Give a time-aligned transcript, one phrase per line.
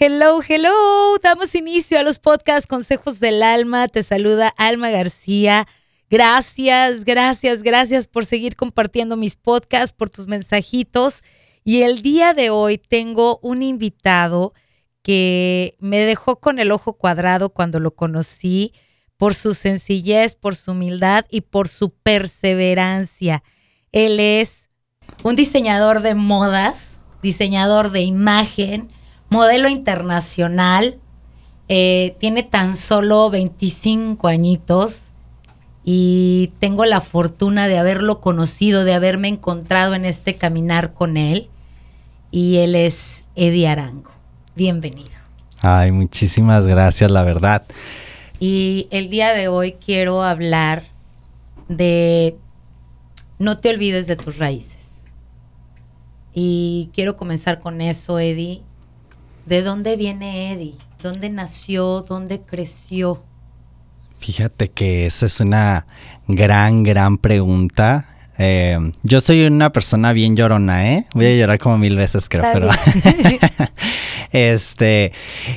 [0.00, 1.18] Hello, hello.
[1.20, 3.88] Damos inicio a los podcasts Consejos del Alma.
[3.88, 5.66] Te saluda Alma García.
[6.08, 11.24] Gracias, gracias, gracias por seguir compartiendo mis podcasts, por tus mensajitos.
[11.64, 14.54] Y el día de hoy tengo un invitado
[15.02, 18.74] que me dejó con el ojo cuadrado cuando lo conocí
[19.16, 23.42] por su sencillez, por su humildad y por su perseverancia.
[23.90, 24.68] Él es
[25.24, 28.92] un diseñador de modas, diseñador de imagen,
[29.30, 30.98] modelo internacional,
[31.68, 35.08] eh, tiene tan solo 25 añitos
[35.84, 41.48] y tengo la fortuna de haberlo conocido, de haberme encontrado en este caminar con él.
[42.30, 44.10] Y él es Eddie Arango.
[44.54, 45.10] Bienvenido.
[45.60, 47.64] Ay, muchísimas gracias, la verdad.
[48.38, 50.84] Y el día de hoy quiero hablar
[51.68, 52.36] de
[53.38, 55.04] no te olvides de tus raíces.
[56.34, 58.62] Y quiero comenzar con eso, Eddie.
[59.48, 60.74] ¿De dónde viene Eddie?
[61.02, 62.02] ¿Dónde nació?
[62.02, 63.22] ¿Dónde creció?
[64.18, 65.86] Fíjate que esa es una
[66.26, 68.10] gran, gran pregunta.
[68.36, 71.06] Eh, yo soy una persona bien llorona, ¿eh?
[71.14, 72.68] Voy a llorar como mil veces, creo, pero.
[74.32, 75.12] este.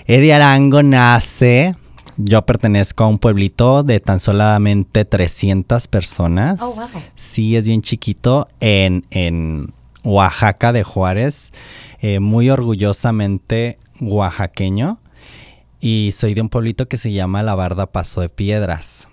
[0.05, 1.75] Eddie Arango nace.
[2.15, 6.61] Yo pertenezco a un pueblito de tan solamente 300 personas.
[6.61, 6.87] Oh, wow.
[7.15, 8.47] Sí, es bien chiquito.
[8.61, 9.73] En, en
[10.05, 11.51] Oaxaca de Juárez.
[11.99, 14.99] Eh, muy orgullosamente oaxaqueño.
[15.79, 19.07] Y soy de un pueblito que se llama La Barda Paso de Piedras.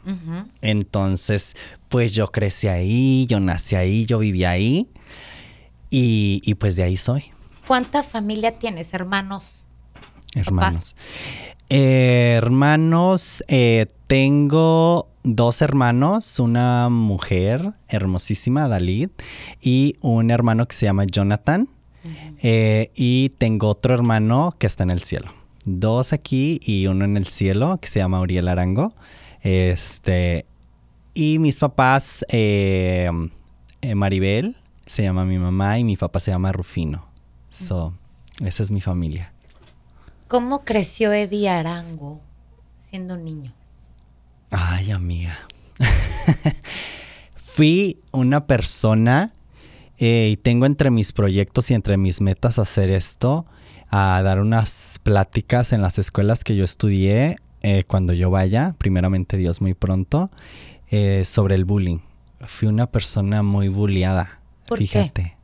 [0.61, 1.55] Entonces,
[1.89, 4.91] pues yo crecí ahí, yo nací ahí, yo viví ahí.
[5.91, 7.33] Y, y pues de ahí soy,
[7.69, 9.67] ¿Cuánta familia tienes, hermanos?
[10.35, 10.97] hermanos.
[11.69, 19.11] Eh, hermanos, eh, tengo dos hermanos, una mujer hermosísima, Dalid,
[19.61, 21.69] y un hermano que se llama Jonathan.
[22.43, 25.33] Eh, y tengo otro hermano que está en el cielo.
[25.65, 28.95] Dos aquí y uno en el cielo que se llama Uriel Arango.
[29.43, 30.47] Este.
[31.15, 33.11] Y mis papás, eh,
[33.81, 34.57] eh, Maribel,
[34.87, 37.09] se llama mi mamá, y mi papá se llama Rufino.
[37.51, 37.93] So,
[38.45, 39.33] esa es mi familia.
[40.29, 42.21] ¿Cómo creció Eddie Arango
[42.77, 43.53] siendo niño?
[44.51, 45.39] Ay, amiga.
[47.37, 49.33] Fui una persona
[49.99, 53.47] eh, y tengo entre mis proyectos y entre mis metas hacer esto,
[53.91, 59.37] a dar unas pláticas en las escuelas que yo estudié eh, cuando yo vaya, primeramente
[59.37, 60.31] Dios muy pronto,
[60.91, 61.99] eh, sobre el bullying.
[62.47, 64.87] Fui una persona muy bulliada, ¿Por qué?
[64.87, 65.37] fíjate.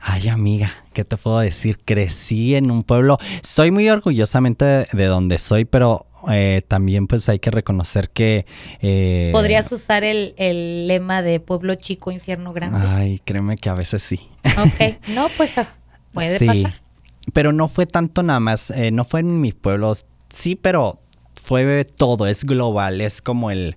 [0.00, 1.80] Ay, amiga, ¿qué te puedo decir?
[1.84, 3.18] Crecí en un pueblo.
[3.42, 8.46] Soy muy orgullosamente de, de donde soy, pero eh, también pues hay que reconocer que...
[8.80, 12.80] eh, ¿Podrías usar el, el lema de pueblo chico, infierno grande?
[12.86, 14.28] Ay, créeme que a veces sí.
[14.58, 15.54] Ok, no, pues
[16.12, 16.80] puede sí, pasar.
[17.32, 19.92] pero no fue tanto nada más, eh, no fue en mi pueblo,
[20.28, 21.00] sí, pero
[21.42, 23.76] fue todo, es global, es como el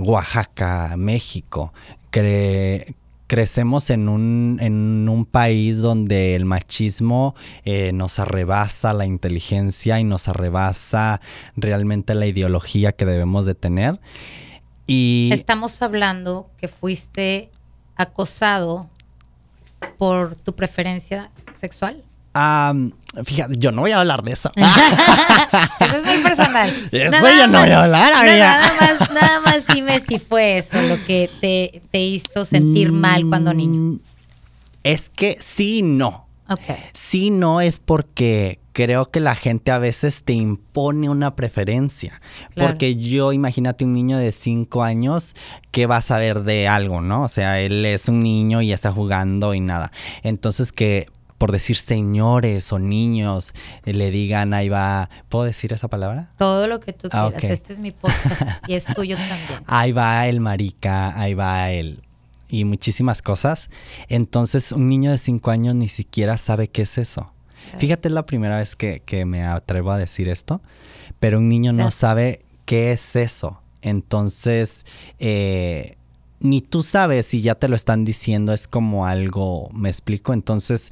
[0.00, 1.72] Oaxaca, México.
[2.12, 2.94] Cre-
[3.28, 10.04] crecemos en un, en un país donde el machismo eh, nos arrebasa la inteligencia y
[10.04, 11.20] nos arrebasa
[11.54, 14.00] realmente la ideología que debemos de tener.
[14.86, 17.50] Y Estamos hablando que fuiste
[17.94, 18.88] acosado
[19.98, 22.02] por tu preferencia sexual.
[22.38, 22.92] Am,
[23.24, 24.50] fíjate, yo no voy a hablar de eso.
[24.56, 26.68] Eso es muy personal.
[26.92, 28.58] Eso Nada yo no más- voy a hablar, no, amiga.
[28.58, 33.26] nada más, nada más dime si fue eso lo que te, te hizo sentir mal
[33.26, 33.80] cuando niño.
[33.94, 34.00] Mm,
[34.84, 36.26] Es que sí y no.
[36.50, 36.60] Ok.
[36.94, 42.20] Sí no es porque creo que la gente a veces te impone una preferencia.
[42.54, 42.70] Claro.
[42.70, 45.34] Porque yo, imagínate un niño de 5 años
[45.72, 47.24] que va a saber de algo, ¿no?
[47.24, 49.92] O sea, él es un niño y está jugando y nada.
[50.22, 53.54] Entonces que por decir señores o niños
[53.84, 56.28] eh, le digan, ahí va, ¿puedo decir esa palabra?
[56.36, 57.58] Todo lo que tú Ah, quieras.
[57.58, 59.62] Este es mi podcast y es tuyo también.
[59.66, 62.02] ahí va el marica, ahí va el...
[62.50, 63.68] Y muchísimas cosas.
[64.08, 67.32] Entonces un niño de 5 años ni siquiera sabe qué es eso.
[67.78, 70.62] Fíjate, es la primera vez que, que me atrevo a decir esto,
[71.20, 73.60] pero un niño no sabe qué es eso.
[73.82, 74.86] Entonces,
[75.18, 75.97] eh,
[76.40, 80.32] ni tú sabes y ya te lo están diciendo, es como algo, me explico.
[80.32, 80.90] Entonces,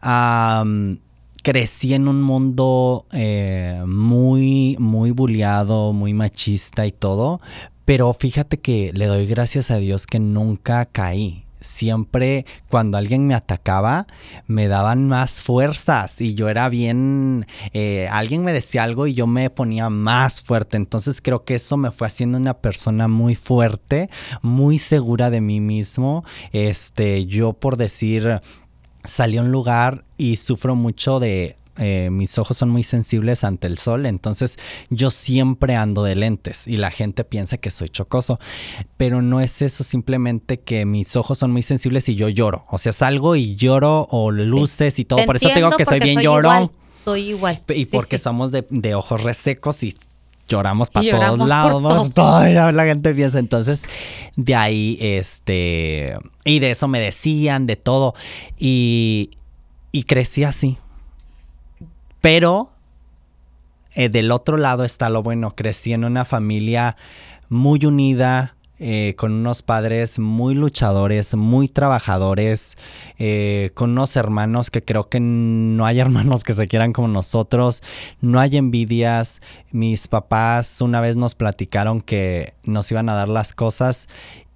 [0.00, 0.98] am,
[1.42, 7.40] crecí en un mundo eh, muy, muy bulleado, muy machista y todo,
[7.84, 11.41] pero fíjate que le doy gracias a Dios que nunca caí.
[11.62, 14.06] Siempre cuando alguien me atacaba
[14.46, 19.26] me daban más fuerzas y yo era bien, eh, alguien me decía algo y yo
[19.26, 20.76] me ponía más fuerte.
[20.76, 24.10] Entonces creo que eso me fue haciendo una persona muy fuerte,
[24.42, 26.24] muy segura de mí mismo.
[26.52, 28.40] Este, yo por decir,
[29.04, 33.66] salí a un lugar y sufro mucho de eh, mis ojos son muy sensibles ante
[33.66, 34.58] el sol, entonces
[34.90, 38.38] yo siempre ando de lentes y la gente piensa que soy chocoso,
[38.96, 42.78] pero no es eso, simplemente que mis ojos son muy sensibles y yo lloro, o
[42.78, 46.70] sea, salgo y lloro o luces y todo, por eso tengo que soy bien llorón.
[47.04, 47.60] Soy igual.
[47.68, 49.96] Y porque somos de, de, ojos resecos y
[50.48, 52.44] lloramos para todos lados, todo.
[52.72, 53.38] la gente piensa.
[53.38, 53.84] Entonces,
[54.36, 58.14] de ahí, este, y de eso me decían, de todo.
[58.58, 59.30] Y,
[59.90, 60.78] y crecí así.
[62.22, 62.70] Pero
[63.94, 66.96] eh, del otro lado está lo bueno, crecí en una familia
[67.50, 72.76] muy unida, eh, con unos padres muy luchadores, muy trabajadores,
[73.18, 77.82] eh, con unos hermanos que creo que no hay hermanos que se quieran como nosotros,
[78.20, 79.40] no hay envidias.
[79.70, 84.08] Mis papás una vez nos platicaron que nos iban a dar las cosas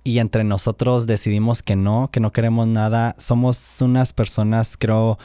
[0.06, 3.16] y entre nosotros decidimos que no, que no queremos nada.
[3.18, 5.18] Somos unas personas, creo,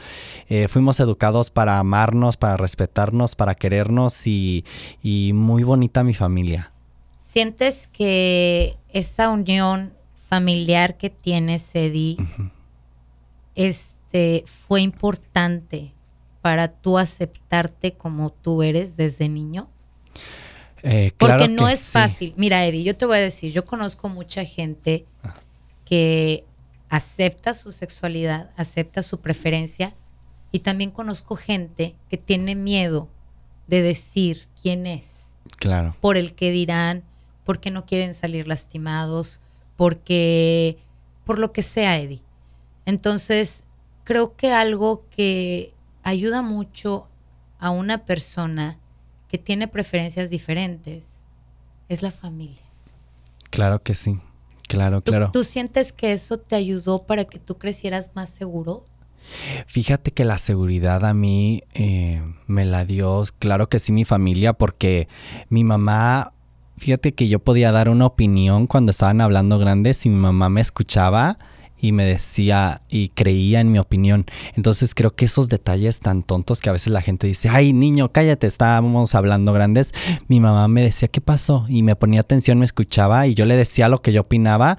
[0.48, 4.64] eh, fuimos educados para amarnos, para respetarnos, para querernos y,
[5.00, 6.72] y muy bonita mi familia.
[7.20, 9.92] ¿Sientes que esa unión
[10.28, 12.16] familiar que tienes, Eddie,
[13.54, 15.94] este, fue importante
[16.40, 19.68] para tú aceptarte como tú eres desde niño?
[20.82, 22.34] Eh, Porque no es fácil.
[22.36, 25.34] Mira, Eddie, yo te voy a decir, yo conozco mucha gente ah.
[25.84, 26.44] que
[26.88, 29.94] acepta su sexualidad, acepta su preferencia,
[30.50, 33.08] y también conozco gente que tiene miedo
[33.66, 35.34] de decir quién es.
[35.56, 35.96] Claro.
[36.00, 37.04] Por el que dirán,
[37.44, 39.40] porque no quieren salir lastimados,
[39.76, 40.76] porque
[41.24, 42.20] por lo que sea, Eddie.
[42.84, 43.64] Entonces,
[44.04, 47.08] creo que algo que ayuda mucho
[47.58, 48.78] a una persona
[49.32, 51.06] que tiene preferencias diferentes
[51.88, 52.60] es la familia.
[53.48, 54.20] Claro que sí,
[54.68, 55.30] claro, claro.
[55.32, 58.84] ¿Tú sientes que eso te ayudó para que tú crecieras más seguro?
[59.66, 64.52] Fíjate que la seguridad a mí eh, me la dio, claro que sí, mi familia,
[64.52, 65.08] porque
[65.48, 66.34] mi mamá
[66.76, 70.60] Fíjate que yo podía dar una opinión cuando estaban hablando grandes y mi mamá me
[70.60, 71.38] escuchaba
[71.82, 74.24] y me decía y creía en mi opinión.
[74.54, 78.12] Entonces creo que esos detalles tan tontos que a veces la gente dice, ay niño,
[78.12, 79.92] cállate, estábamos hablando grandes.
[80.28, 81.66] Mi mamá me decía, ¿qué pasó?
[81.68, 84.78] Y me ponía atención, me escuchaba y yo le decía lo que yo opinaba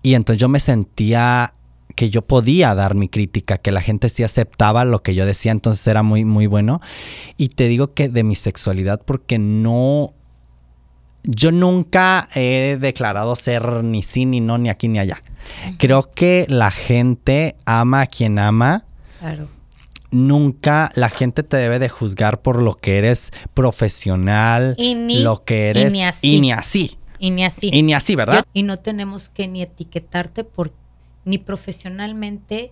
[0.00, 1.54] y entonces yo me sentía
[1.96, 5.52] que yo podía dar mi crítica, que la gente sí aceptaba lo que yo decía,
[5.52, 6.80] entonces era muy, muy bueno.
[7.36, 10.12] Y te digo que de mi sexualidad, porque no,
[11.24, 15.22] yo nunca he declarado ser ni sí, ni no, ni aquí, ni allá.
[15.78, 18.84] Creo que la gente ama a quien ama.
[19.18, 19.48] Claro.
[20.10, 25.92] Nunca la gente te debe de juzgar por lo que eres profesional, lo que eres.
[25.92, 26.28] Y ni así.
[26.28, 26.98] Y ni así.
[27.18, 27.70] Y ni así.
[27.72, 28.44] Y ni así, ¿verdad?
[28.52, 30.72] y no tenemos que ni etiquetarte por
[31.24, 32.70] ni profesionalmente,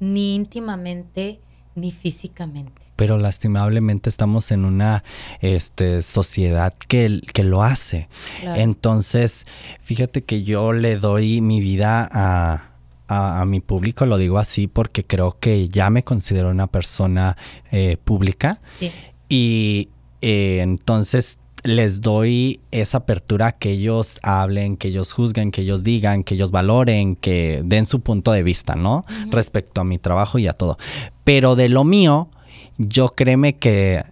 [0.00, 1.40] ni íntimamente,
[1.76, 5.02] ni físicamente pero lastimablemente estamos en una
[5.40, 8.08] este, sociedad que, que lo hace.
[8.44, 9.44] Entonces,
[9.80, 12.70] fíjate que yo le doy mi vida a,
[13.08, 17.36] a, mi público, lo digo así porque creo que ya me considero una persona
[17.72, 18.60] eh, pública
[19.28, 19.88] y
[20.20, 26.22] eh, entonces les doy esa apertura que ellos hablen, que ellos juzguen, que ellos digan,
[26.22, 29.04] que ellos valoren, que den su punto de vista, ¿no?
[29.32, 30.78] Respecto a mi trabajo y a todo.
[31.24, 32.30] Pero de lo mío,
[32.78, 34.02] yo créeme que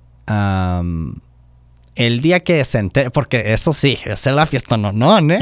[1.95, 5.39] el día que se entere, porque eso sí, hacer la fiesta no, no, ¿eh?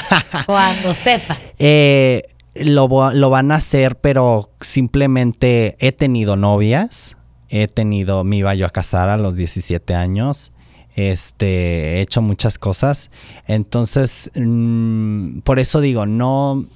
[0.46, 1.38] Cuando sepa.
[1.58, 2.22] Eh,
[2.54, 7.16] lo, lo, van a hacer, pero simplemente he tenido novias,
[7.48, 10.52] he tenido, me iba yo a casar a los 17 años,
[10.94, 13.10] este, he hecho muchas cosas,
[13.46, 16.66] entonces, mm, por eso digo, no,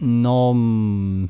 [0.00, 1.28] no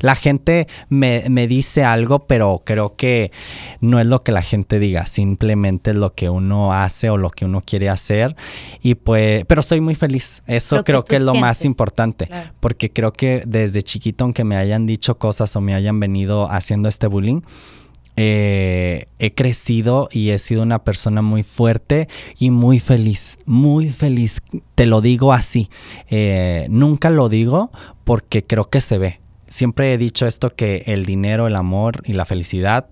[0.00, 3.32] la gente me, dice algo, pero creo que
[3.80, 7.30] no es lo que la gente diga, simplemente es lo que uno hace o lo
[7.30, 8.36] que uno quiere hacer.
[8.82, 10.42] Y pues, pero soy muy feliz.
[10.46, 12.28] Eso creo que, es lo más importante,
[12.60, 16.88] porque creo que desde chiquito, aunque me hayan dicho cosas o me hayan venido haciendo
[16.88, 17.40] este bullying,
[18.20, 24.40] eh, he crecido y he sido una persona muy fuerte y muy feliz, muy feliz.
[24.74, 25.70] Te lo digo así.
[26.10, 27.70] Eh, nunca lo digo
[28.02, 32.12] porque creo que se ve siempre he dicho esto que el dinero, el amor y
[32.12, 32.86] la felicidad,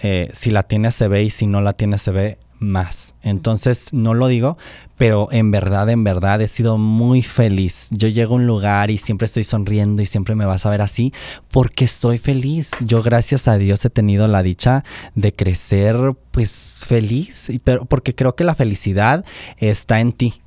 [0.00, 3.14] eh, si la tienes se ve y si no la tienes se ve más.
[3.22, 4.56] Entonces no lo digo,
[4.96, 7.88] pero en verdad, en verdad he sido muy feliz.
[7.90, 10.80] Yo llego a un lugar y siempre estoy sonriendo y siempre me vas a ver
[10.80, 11.12] así
[11.50, 12.70] porque soy feliz.
[12.80, 15.96] Yo gracias a Dios he tenido la dicha de crecer
[16.30, 19.24] pues feliz, pero porque creo que la felicidad
[19.58, 20.42] está en ti.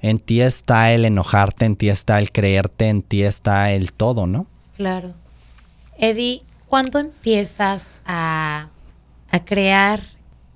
[0.00, 4.26] En ti está el enojarte, en ti está el creerte, en ti está el todo,
[4.26, 4.48] ¿no?
[4.82, 5.14] Claro.
[5.96, 8.68] Eddie, ¿cuándo empiezas a
[9.32, 10.02] a crear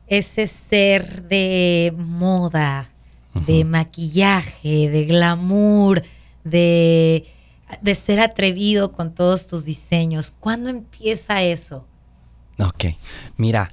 [0.07, 2.91] ese ser de moda,
[3.47, 6.03] de maquillaje, de glamour,
[6.45, 7.25] de,
[7.81, 10.35] de ser atrevido con todos tus diseños?
[10.39, 11.87] ¿Cuándo empieza eso?
[12.59, 12.85] Ok,
[13.39, 13.73] mira,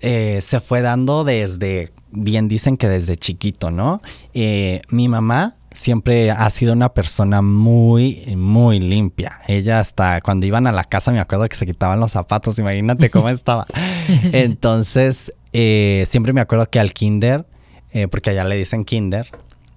[0.00, 4.00] eh, se fue dando desde, bien dicen que desde chiquito, ¿no?
[4.32, 9.38] Eh, mi mamá siempre ha sido una persona muy, muy limpia.
[9.46, 13.10] Ella hasta cuando iban a la casa me acuerdo que se quitaban los zapatos, imagínate
[13.10, 13.66] cómo estaba.
[14.32, 17.46] Entonces, eh, siempre me acuerdo que al kinder,
[18.10, 19.28] porque allá le dicen kinder,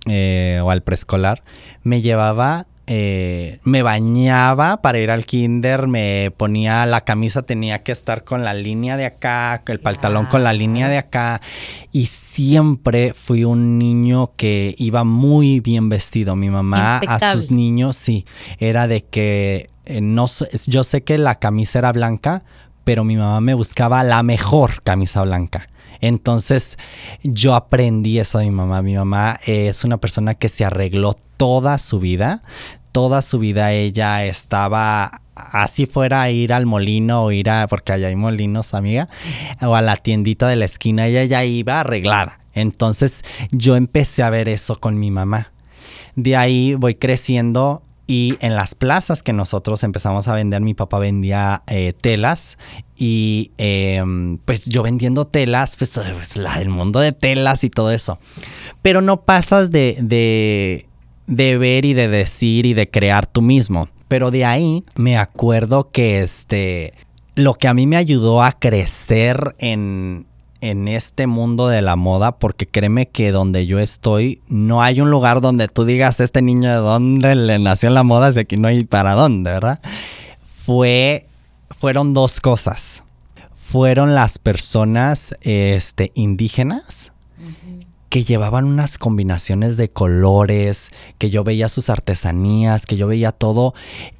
[0.06, 1.44] o al preescolar,
[1.84, 7.92] me llevaba eh, me bañaba para ir al kinder, me ponía la camisa, tenía que
[7.92, 11.42] estar con la línea de acá, el pantalón con la línea de acá.
[11.92, 16.36] Y siempre fui un niño que iba muy bien vestido.
[16.36, 18.26] Mi mamá a sus niños, sí,
[18.58, 20.26] era de que eh, no
[20.68, 22.44] yo sé que la camisa era blanca,
[22.84, 25.68] pero mi mamá me buscaba la mejor camisa blanca.
[26.02, 26.78] Entonces
[27.24, 28.82] yo aprendí eso de mi mamá.
[28.82, 32.44] Mi mamá es una persona que se arregló toda su vida
[32.92, 37.94] toda su vida ella estaba así fuera a ir al molino o ir a, porque
[37.94, 39.08] allá hay molinos, amiga,
[39.62, 42.40] o a la tiendita de la esquina, ella ya iba arreglada.
[42.54, 45.52] Entonces yo empecé a ver eso con mi mamá.
[46.16, 51.00] De ahí voy creciendo y en las plazas que nosotros empezamos a vender, mi papá
[51.00, 52.58] vendía eh, telas
[52.98, 57.92] y em, pues yo vendiendo telas, pues, pues, la, el mundo de telas y todo
[57.92, 58.20] eso.
[58.82, 59.96] Pero no pasas de
[61.32, 63.88] de ver y de decir y de crear tú mismo.
[64.08, 66.94] Pero de ahí me acuerdo que este,
[67.36, 70.28] lo que a mí me ayudó a crecer en,
[70.62, 75.12] en este mundo de la moda, porque créeme que donde yo estoy, no hay un
[75.12, 78.58] lugar donde tú digas, este niño de dónde le nació en la moda, si aquí
[78.58, 79.80] no hay para dónde, ¿verdad?
[80.64, 81.28] Fue,
[81.70, 83.04] fueron dos cosas.
[83.56, 87.12] Fueron las personas este, indígenas
[88.12, 93.74] que llevaban unas combinaciones de colores, que yo veía sus artesanías, que yo veía todo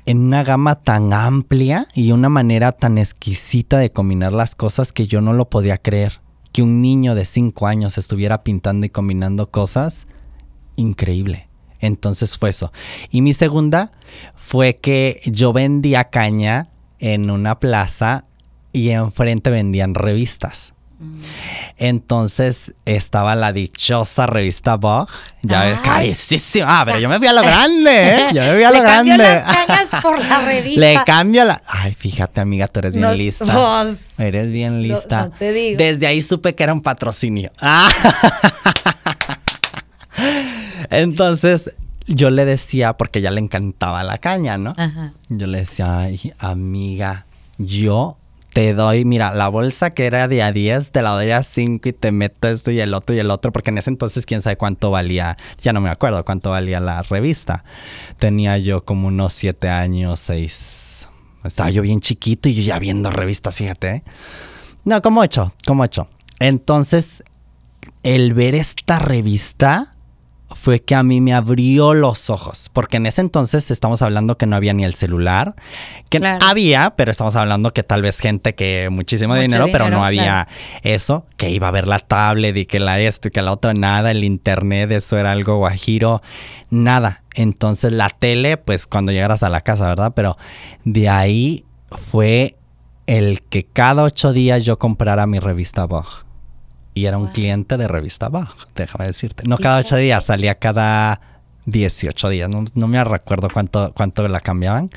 [0.06, 5.08] en una gama tan amplia y una manera tan exquisita de combinar las cosas que
[5.08, 6.22] yo no lo podía creer.
[6.52, 10.08] Que un niño de 5 años estuviera pintando y combinando cosas,
[10.76, 11.48] increíble.
[11.80, 12.72] Entonces fue eso.
[13.10, 13.92] Y mi segunda
[14.36, 18.26] fue que yo vendía caña en una plaza
[18.74, 20.74] y enfrente vendían revistas.
[21.78, 25.12] Entonces estaba la dichosa revista Vogue.
[25.42, 26.28] Ya ves,
[26.66, 28.26] Ah, pero yo me fui a lo grande, ¿eh?
[28.34, 29.18] Yo me fui a lo grande.
[29.18, 30.80] Las por la revista.
[30.80, 31.62] Le cambio la.
[31.66, 33.86] Ay, fíjate, amiga, tú eres bien lista.
[34.18, 35.32] Eres bien lista.
[35.40, 35.78] te digo.
[35.78, 37.52] Desde ahí supe que era un patrocinio.
[37.60, 37.90] Ah.
[40.90, 41.72] Entonces,
[42.08, 44.76] yo le decía, porque ya le encantaba la caña, ¿no?
[45.30, 47.26] Yo le decía, ay, amiga,
[47.58, 48.18] yo
[48.54, 51.88] te doy, mira, la bolsa que era de a 10, te la doy a 5
[51.88, 54.42] y te meto esto y el otro y el otro, porque en ese entonces quién
[54.42, 57.64] sabe cuánto valía, ya no me acuerdo cuánto valía la revista.
[58.18, 61.08] Tenía yo como unos 7 años, 6.
[61.46, 63.90] Estaba yo bien chiquito y yo ya viendo revistas, fíjate.
[63.90, 64.04] ¿eh?
[64.84, 66.08] No, como hecho, como hecho.
[66.40, 67.24] Entonces,
[68.04, 69.94] el ver esta revista
[70.54, 74.46] fue que a mí me abrió los ojos, porque en ese entonces estamos hablando que
[74.46, 75.56] no había ni el celular,
[76.10, 80.48] que había, pero estamos hablando que tal vez gente que muchísimo dinero, pero no había
[80.84, 83.74] eso, que iba a ver la tablet y que la esto y que la otra,
[83.74, 86.22] nada, el internet, eso era algo guajiro,
[86.70, 87.24] nada.
[87.34, 90.14] Entonces la tele, pues cuando llegaras a la casa, ¿verdad?
[90.16, 90.38] Pero
[90.84, 91.66] de ahí
[92.12, 92.58] fue
[93.08, 96.31] el que cada ocho días yo comprara mi revista Vogue.
[96.94, 99.44] Y era un cliente de revista Bajo, déjame decirte.
[99.48, 101.22] No cada ocho días, salía cada
[101.66, 102.50] 18 días.
[102.50, 104.90] No, me recuerdo cuánto, cuánto la cambiaban.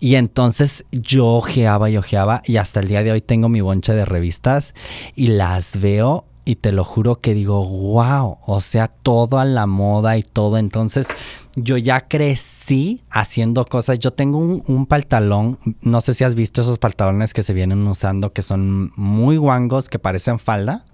[0.00, 3.92] Y entonces yo ojeaba y ojeaba y hasta el día de hoy tengo mi bonche
[3.94, 4.74] de revistas
[5.16, 9.66] y las veo y te lo juro que digo, wow, o sea, todo a la
[9.66, 10.56] moda y todo.
[10.56, 11.08] Entonces
[11.56, 13.98] yo ya crecí haciendo cosas.
[13.98, 17.86] Yo tengo un, un, pantalón, no sé si has visto esos pantalones que se vienen
[17.86, 20.86] usando que son muy guangos, que parecen falda.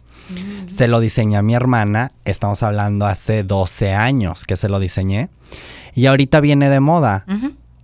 [0.66, 5.28] Se lo diseñé a mi hermana, estamos hablando hace 12 años que se lo diseñé,
[5.94, 7.24] y ahorita viene de moda.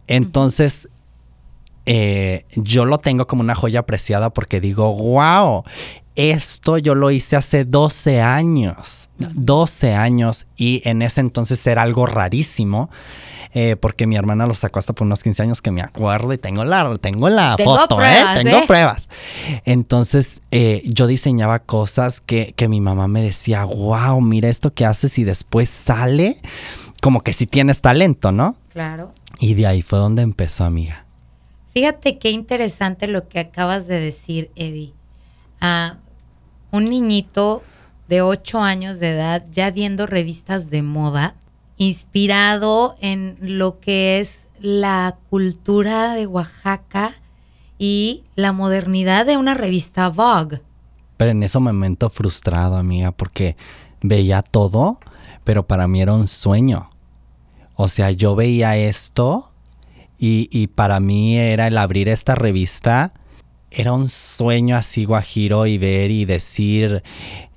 [0.06, 0.88] Entonces,
[1.87, 5.64] eh, yo lo tengo como una joya apreciada porque digo, wow,
[6.16, 12.06] esto yo lo hice hace 12 años, 12 años, y en ese entonces era algo
[12.06, 12.90] rarísimo.
[13.52, 16.38] Eh, porque mi hermana lo sacó hasta por unos 15 años que me acuerdo y
[16.38, 18.23] tengo la, tengo la foto, ¿eh?
[18.42, 18.64] Tengo ¿eh?
[18.66, 19.11] pruebas.
[19.64, 20.40] Entonces,
[20.85, 25.25] yo diseñaba cosas que, que mi mamá me decía, wow, mira esto que haces y
[25.25, 26.40] después sale
[27.00, 28.57] como que si tienes talento, ¿no?
[28.73, 29.12] Claro.
[29.38, 31.07] Y de ahí fue donde empezó, amiga.
[31.73, 34.92] Fíjate qué interesante lo que acabas de decir, Eddie.
[35.61, 35.99] a
[36.73, 37.62] un niñito
[38.09, 41.35] de 8 años de edad ya viendo revistas de moda,
[41.80, 47.14] inspirado en lo que es la cultura de Oaxaca
[47.78, 50.60] y la modernidad de una revista Vogue.
[51.16, 53.56] Pero en ese momento frustrado, amiga, porque
[54.02, 54.99] veía todo,
[55.42, 56.90] pero para mí era un sueño.
[57.76, 59.50] O sea, yo veía esto
[60.18, 63.14] y, y para mí era el abrir esta revista,
[63.70, 67.02] era un sueño así guajiro y ver y decir,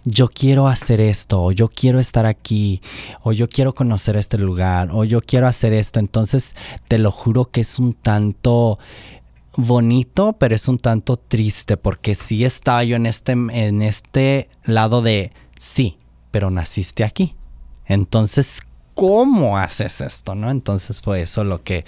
[0.06, 2.82] yo quiero hacer esto, o yo quiero estar aquí,
[3.22, 6.00] o yo quiero conocer este lugar, o yo quiero hacer esto.
[6.00, 6.56] Entonces,
[6.88, 8.80] te lo juro que es un tanto
[9.56, 15.02] bonito, pero es un tanto triste, porque sí estaba yo en este, en este lado
[15.02, 15.98] de, sí,
[16.32, 17.36] pero naciste aquí.
[17.86, 18.62] Entonces,
[18.94, 20.36] ¿cómo haces esto?
[20.36, 20.50] ¿No?
[20.50, 21.86] Entonces fue eso lo que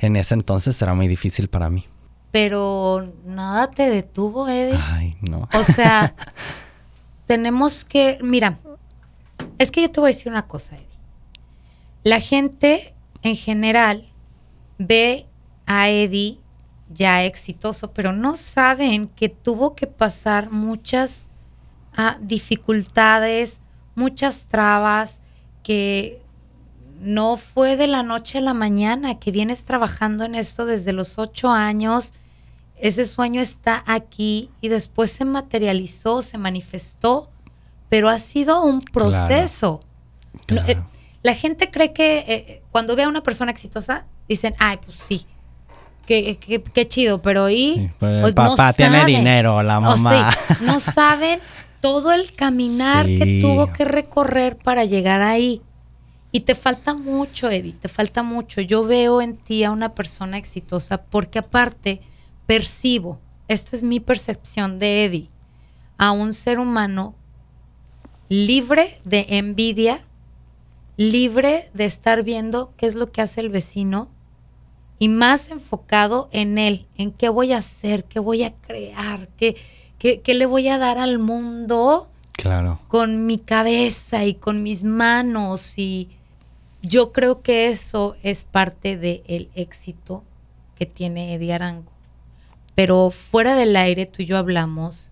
[0.00, 1.86] en ese entonces era muy difícil para mí.
[2.32, 4.78] Pero nada te detuvo, Eddie.
[4.78, 5.48] Ay, no.
[5.54, 6.14] O sea,
[7.26, 8.58] tenemos que, mira,
[9.58, 10.86] es que yo te voy a decir una cosa, Eddie.
[12.04, 14.08] La gente en general
[14.78, 15.26] ve
[15.66, 16.38] a Eddie
[16.88, 21.26] ya exitoso, pero no saben que tuvo que pasar muchas
[21.96, 23.60] ah, dificultades,
[23.96, 25.20] muchas trabas,
[25.64, 26.22] que
[27.00, 31.18] no fue de la noche a la mañana, que vienes trabajando en esto desde los
[31.18, 32.14] ocho años,
[32.78, 37.30] ese sueño está aquí y después se materializó, se manifestó,
[37.88, 39.82] pero ha sido un proceso.
[40.48, 40.76] Eh,
[41.22, 45.26] la gente cree que eh, cuando ve a una persona exitosa, dicen, ay, pues sí,
[46.06, 46.38] qué,
[46.72, 50.34] qué, chido, pero y pues pues papá tiene dinero, la mamá.
[50.60, 51.40] no saben
[51.80, 55.62] todo el caminar que tuvo que recorrer para llegar ahí.
[56.32, 58.60] Y te falta mucho, Eddie, te falta mucho.
[58.60, 62.02] Yo veo en ti a una persona exitosa porque aparte
[62.46, 65.30] percibo, esta es mi percepción de Eddie,
[65.98, 67.14] a un ser humano
[68.28, 70.04] libre de envidia,
[70.96, 74.08] libre de estar viendo qué es lo que hace el vecino
[74.98, 79.56] y más enfocado en él, en qué voy a hacer, qué voy a crear, qué,
[79.98, 82.80] qué, le voy a dar al mundo claro.
[82.88, 85.78] con mi cabeza y con mis manos.
[85.78, 86.08] Y
[86.82, 90.24] yo creo que eso es parte del éxito
[90.76, 91.95] que tiene Eddie Arango.
[92.76, 95.10] Pero fuera del aire tú y yo hablamos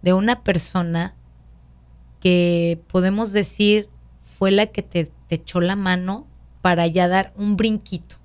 [0.00, 1.14] de una persona
[2.20, 3.88] que podemos decir
[4.38, 6.26] fue la que te, echó la mano
[6.62, 8.16] para ya dar un brinquito.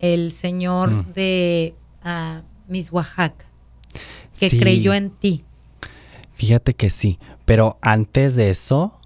[0.00, 1.12] El señor mm.
[1.12, 3.44] de uh, Miss Oaxaca,
[4.38, 5.44] que creyó en ti.
[6.34, 8.98] Fíjate que sí, pero antes de eso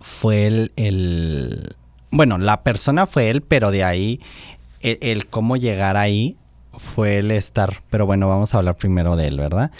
[0.00, 1.76] fue el, el,
[2.10, 4.20] bueno, la persona fue él, pero de ahí
[4.80, 6.36] el cómo llegar ahí
[6.78, 9.70] fue el estar, pero bueno, vamos a hablar primero de él, ¿verdad?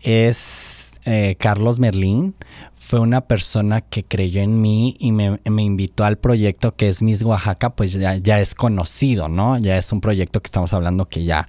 [0.00, 2.36] Es eh, Carlos Merlín,
[2.76, 7.22] fue una persona que creyó en mí y me, invitó al proyecto que es Miss
[7.22, 9.58] Oaxaca, pues ya, ya, es conocido, ¿no?
[9.58, 11.46] Ya es un proyecto que estamos hablando que ya,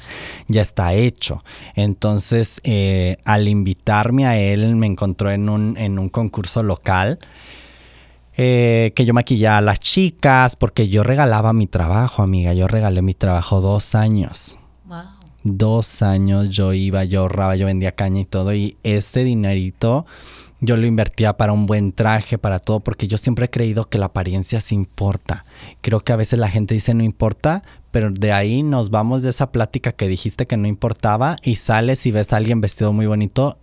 [0.48, 1.44] ya está hecho.
[1.76, 7.20] Entonces, eh, al invitarme a él, me encontró en un, en un concurso local.
[8.36, 12.54] Eh, que yo maquillaba a las chicas, porque yo regalaba mi trabajo, amiga.
[12.54, 14.58] Yo regalé mi trabajo dos años
[15.44, 20.06] dos años yo iba, yo ahorraba, yo vendía caña y todo, y ese dinerito
[20.62, 23.98] yo lo invertía para un buen traje, para todo, porque yo siempre he creído que
[23.98, 25.46] la apariencia sí importa.
[25.82, 29.30] Creo que a veces la gente dice no importa, pero de ahí nos vamos de
[29.30, 33.06] esa plática que dijiste que no importaba y sales y ves a alguien vestido muy
[33.06, 33.58] bonito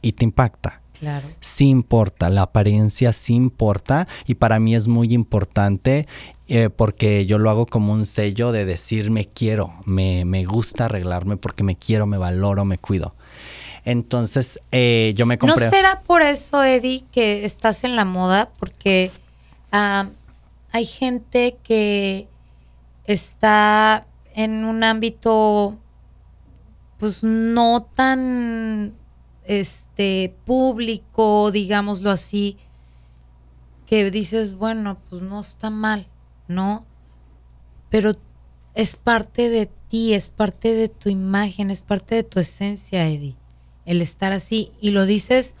[0.00, 0.80] y te impacta.
[0.98, 1.28] Claro.
[1.40, 6.06] Sí importa, la apariencia sí importa y para mí es muy importante
[6.48, 11.36] eh, porque yo lo hago como un sello de decir me quiero, me, gusta arreglarme
[11.36, 13.14] porque me quiero, me valoro, me cuido.
[13.84, 15.64] Entonces eh, yo me compré...
[15.64, 18.50] ¿No será por eso, Eddie, que estás en la moda?
[18.58, 19.10] Porque
[19.70, 22.28] hay gente que
[23.04, 25.76] está en un ámbito
[26.98, 28.94] pues no tan
[29.46, 32.56] este público, digámoslo así,
[33.86, 36.06] que dices, bueno, pues no está mal,
[36.48, 36.84] ¿no?
[37.88, 38.12] Pero
[38.74, 43.36] es parte de ti, es parte de tu imagen, es parte de tu esencia, Eddie,
[43.84, 44.72] el estar así.
[44.80, 45.54] Y lo dices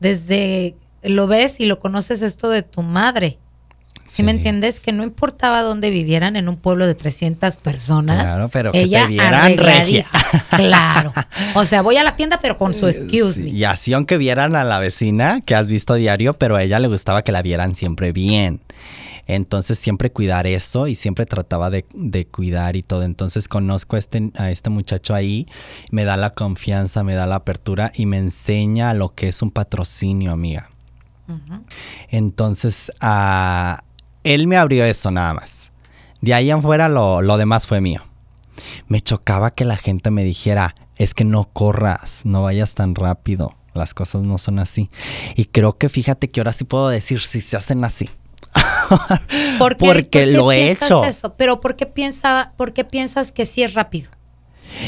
[0.00, 3.38] desde, lo ves y lo conoces esto de tu madre.
[4.14, 4.78] ¿Sí, me entiendes?
[4.78, 8.22] Que no importaba dónde vivieran en un pueblo de 300 personas.
[8.22, 10.06] Claro, pero ella que te vieran regia.
[10.50, 11.12] Claro.
[11.54, 13.50] O sea, voy a la tienda, pero con su excuse me.
[13.50, 16.86] Y así, aunque vieran a la vecina que has visto diario, pero a ella le
[16.86, 18.60] gustaba que la vieran siempre bien.
[19.26, 21.84] Entonces siempre cuidar eso y siempre trataba de,
[22.30, 23.02] cuidar y todo.
[23.02, 25.48] Entonces conozco a este, a este muchacho ahí,
[25.90, 29.50] me da la confianza, me da la apertura y me enseña lo que es un
[29.50, 30.70] patrocinio, amiga.
[32.10, 33.82] Entonces, a
[34.24, 35.72] él me abrió eso nada más.
[36.20, 38.02] De ahí en fuera lo, lo demás fue mío.
[38.88, 43.54] Me chocaba que la gente me dijera, es que no corras, no vayas tan rápido,
[43.74, 44.90] las cosas no son así.
[45.36, 48.08] Y creo que fíjate que ahora sí puedo decir si se hacen así.
[49.58, 51.04] Porque lo he hecho.
[51.04, 51.34] Eso?
[51.34, 54.10] Pero ¿por qué, piensa, ¿por qué piensas que sí es rápido?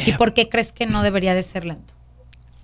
[0.07, 1.95] ¿Y por qué crees que no debería de ser lento?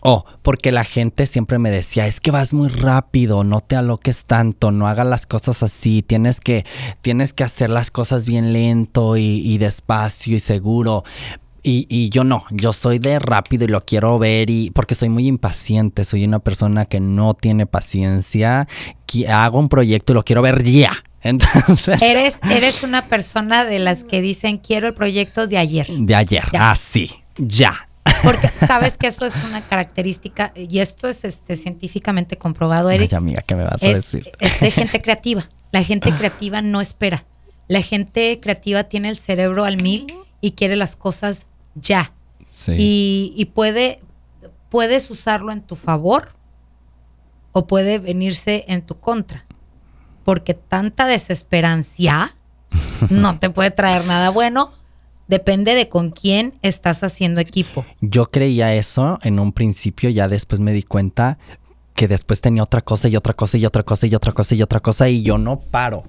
[0.04, 4.26] Oh, porque la gente siempre me decía, es que vas muy rápido, no te aloques
[4.26, 6.66] tanto, no hagas las cosas así, tienes que,
[7.02, 11.04] tienes que hacer las cosas bien lento y, y despacio y seguro.
[11.62, 15.08] Y, y, yo no, yo soy de rápido y lo quiero ver y porque soy
[15.08, 18.66] muy impaciente, soy una persona que no tiene paciencia,
[19.06, 20.96] que hago un proyecto y lo quiero ver ya.
[21.22, 22.02] Entonces.
[22.02, 25.86] Eres, eres una persona de las que dicen quiero el proyecto de ayer.
[25.88, 27.88] De ayer, así, ya.
[28.22, 33.12] Porque sabes que eso es una característica, y esto es este, científicamente comprobado, Eric.
[33.12, 34.30] Ay, amiga, ¿qué me vas a decir?
[34.38, 35.48] Es de gente creativa.
[35.72, 37.24] La gente creativa no espera.
[37.68, 40.06] La gente creativa tiene el cerebro al mil
[40.40, 42.12] y quiere las cosas ya.
[42.50, 42.74] Sí.
[43.36, 44.00] Y, puede,
[44.68, 46.34] puedes usarlo en tu favor
[47.52, 49.46] o puede venirse en tu contra.
[50.24, 52.36] Porque tanta desesperancia
[53.08, 54.72] no te puede traer nada bueno.
[55.32, 57.86] Depende de con quién estás haciendo equipo.
[58.02, 61.38] Yo creía eso en un principio, ya después me di cuenta
[61.94, 64.60] que después tenía otra cosa y otra cosa y otra cosa y otra cosa y
[64.60, 66.04] otra cosa y yo no paro,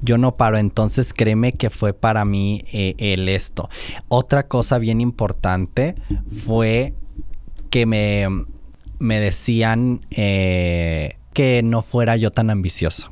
[0.00, 3.68] yo no paro, entonces créeme que fue para mí eh, el esto.
[4.06, 5.96] Otra cosa bien importante
[6.46, 6.94] fue
[7.70, 8.28] que me,
[9.00, 13.10] me decían eh, que no fuera yo tan ambicioso.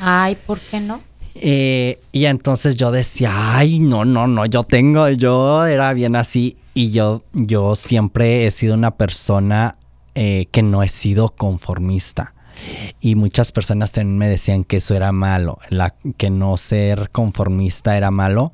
[0.00, 1.02] Ay, ¿por qué no?
[1.40, 6.56] Eh, y entonces yo decía, ay, no, no, no, yo tengo, yo era bien así
[6.74, 9.76] y yo, yo siempre he sido una persona
[10.14, 12.34] eh, que no he sido conformista.
[13.00, 15.58] Y muchas personas también me decían que eso era malo,
[16.16, 18.52] que no ser conformista era malo,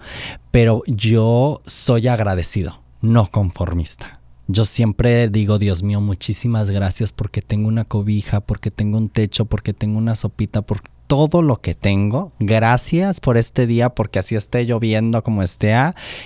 [0.51, 4.21] pero yo soy agradecido, no conformista.
[4.47, 9.47] Yo siempre digo, Dios mío, muchísimas gracias porque tengo una cobija, porque tengo un techo,
[9.47, 12.33] porque tengo una sopita, por todo lo que tengo.
[12.39, 15.75] Gracias por este día, porque así esté lloviendo como esté.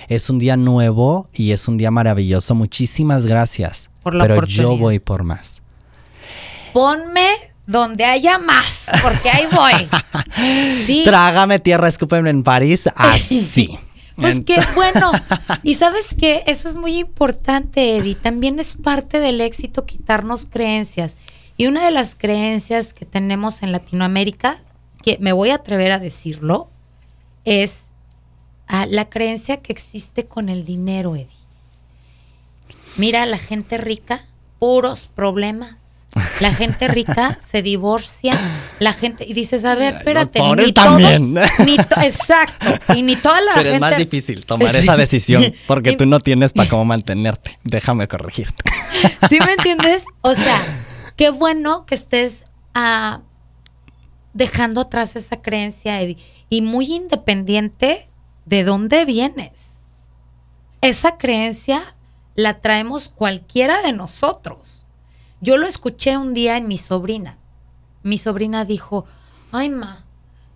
[0.07, 2.55] Es un día nuevo y es un día maravilloso.
[2.55, 3.89] Muchísimas gracias.
[4.03, 5.61] Pero yo voy por más.
[6.73, 7.29] Ponme
[7.65, 9.87] donde haya más, porque ahí voy.
[10.71, 11.01] Sí.
[11.03, 13.77] Trágame tierra, escúpeme en París, así.
[14.15, 15.11] Pues qué bueno.
[15.63, 18.15] Y sabes que eso es muy importante, Eddie.
[18.15, 21.17] También es parte del éxito quitarnos creencias.
[21.57, 24.61] Y una de las creencias que tenemos en Latinoamérica,
[25.01, 26.69] que me voy a atrever a decirlo,
[27.45, 27.89] es
[28.67, 31.27] ah, la creencia que existe con el dinero, Eddie.
[32.97, 34.25] Mira, la gente rica,
[34.59, 35.89] puros problemas.
[36.39, 38.33] La gente rica se divorcia,
[38.79, 41.35] la gente y dices, a ver, espérate, ni también.
[41.63, 46.07] ni exacto, y ni toda la Pero es más difícil tomar esa decisión porque tú
[46.07, 47.59] no tienes para cómo mantenerte.
[47.63, 48.63] Déjame corregirte.
[49.29, 50.05] ¿Sí me entiendes?
[50.21, 50.61] O sea,
[51.15, 53.21] qué bueno que estés ah,
[54.33, 55.99] dejando atrás esa creencia
[56.49, 58.09] y muy independiente
[58.45, 59.79] de dónde vienes.
[60.81, 61.95] Esa creencia
[62.35, 64.85] la traemos cualquiera de nosotros.
[65.41, 67.37] Yo lo escuché un día en mi sobrina.
[68.01, 69.05] Mi sobrina dijo,
[69.51, 70.05] ay, ma,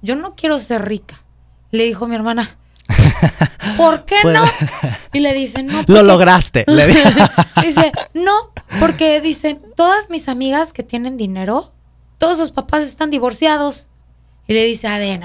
[0.02, 1.24] yo no quiero ser rica.
[1.72, 2.58] Le dijo mi hermana,
[3.78, 4.44] ¿por qué no?
[5.14, 5.84] Y le dice, no.
[5.88, 6.66] Lo lograste.
[7.62, 11.74] dice, no, porque dice, todas mis amigas que tienen dinero,
[12.24, 13.90] todos sus papás están divorciados.
[14.48, 15.22] Y le dice, a ver,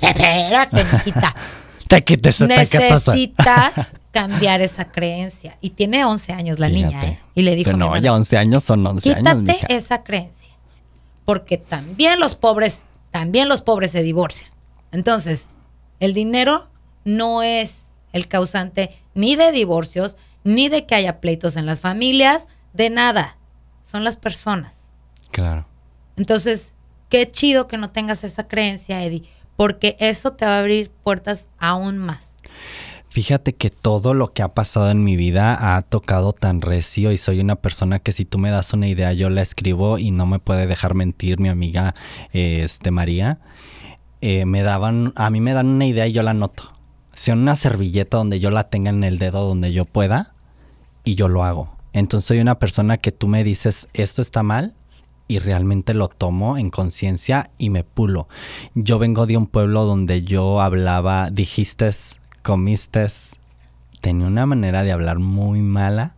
[0.00, 1.32] espérate, mijita.
[1.88, 5.56] Te quites, Necesitas cambiar esa creencia.
[5.60, 7.20] Y tiene 11 años la niña, ¿eh?
[7.36, 7.72] Y le dijo...
[7.74, 9.44] no, ya 11 años son 11 años.
[9.44, 10.52] Quítate esa creencia.
[11.24, 14.50] Porque también los pobres, también los pobres se divorcian.
[14.90, 15.46] Entonces,
[16.00, 16.68] el dinero
[17.04, 22.48] no es el causante ni de divorcios, ni de que haya pleitos en las familias,
[22.72, 23.36] de nada.
[23.82, 24.94] Son las personas.
[25.30, 25.66] Claro.
[26.16, 26.74] Entonces,
[27.08, 29.24] qué chido que no tengas esa creencia, Eddie,
[29.56, 32.36] porque eso te va a abrir puertas aún más.
[33.08, 37.16] Fíjate que todo lo que ha pasado en mi vida ha tocado tan recio y
[37.16, 40.26] soy una persona que si tú me das una idea yo la escribo y no
[40.26, 41.94] me puede dejar mentir mi amiga
[42.32, 43.38] este María.
[44.20, 46.72] eh, me daban, a mí me dan una idea y yo la noto.
[47.14, 50.34] Sea una servilleta donde yo la tenga en el dedo donde yo pueda
[51.04, 51.76] y yo lo hago.
[51.92, 54.74] Entonces soy una persona que tú me dices, esto está mal
[55.26, 58.28] y realmente lo tomo en conciencia y me pulo.
[58.74, 61.90] Yo vengo de un pueblo donde yo hablaba, dijiste,
[62.42, 63.06] comiste,
[64.00, 66.14] tenía una manera de hablar muy mala.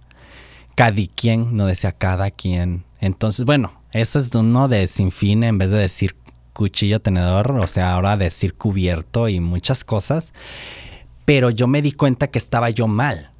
[0.75, 2.85] Cada quien, no decía cada quien.
[3.01, 6.17] Entonces, bueno, eso es uno de sin fin en vez de decir
[6.53, 10.35] cuchillo tenedor, o sea, ahora decir cubierto y muchas cosas.
[11.25, 13.31] Pero yo me di cuenta que estaba yo mal.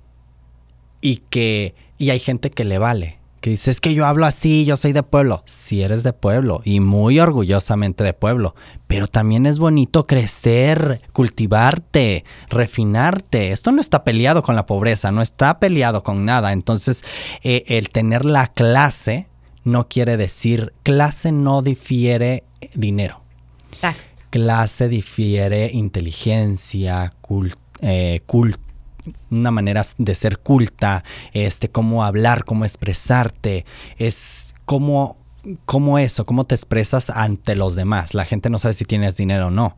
[1.03, 4.65] Y que, y hay gente que le vale que dice, es que yo hablo así,
[4.65, 5.45] yo soy de pueblo.
[5.47, 8.57] Si eres de pueblo y muy orgullosamente de pueblo,
[8.89, 13.53] pero también es bonito crecer, cultivarte, refinarte.
[13.53, 16.51] Esto no está peleado con la pobreza, no está peleado con nada.
[16.51, 17.05] Entonces,
[17.45, 19.29] eh, el tener la clase
[19.63, 22.43] no quiere decir, clase no difiere
[22.75, 23.23] dinero.
[24.31, 27.15] Clase difiere inteligencia,
[27.81, 28.66] eh, cultura
[29.31, 33.65] una manera de ser culta, este, cómo hablar, cómo expresarte,
[33.97, 35.17] es cómo,
[35.65, 38.15] cómo eso, cómo te expresas ante los demás.
[38.15, 39.77] La gente no sabe si tienes dinero o no,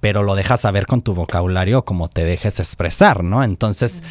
[0.00, 3.42] pero lo dejas saber con tu vocabulario, como te dejes expresar, ¿no?
[3.42, 4.02] Entonces...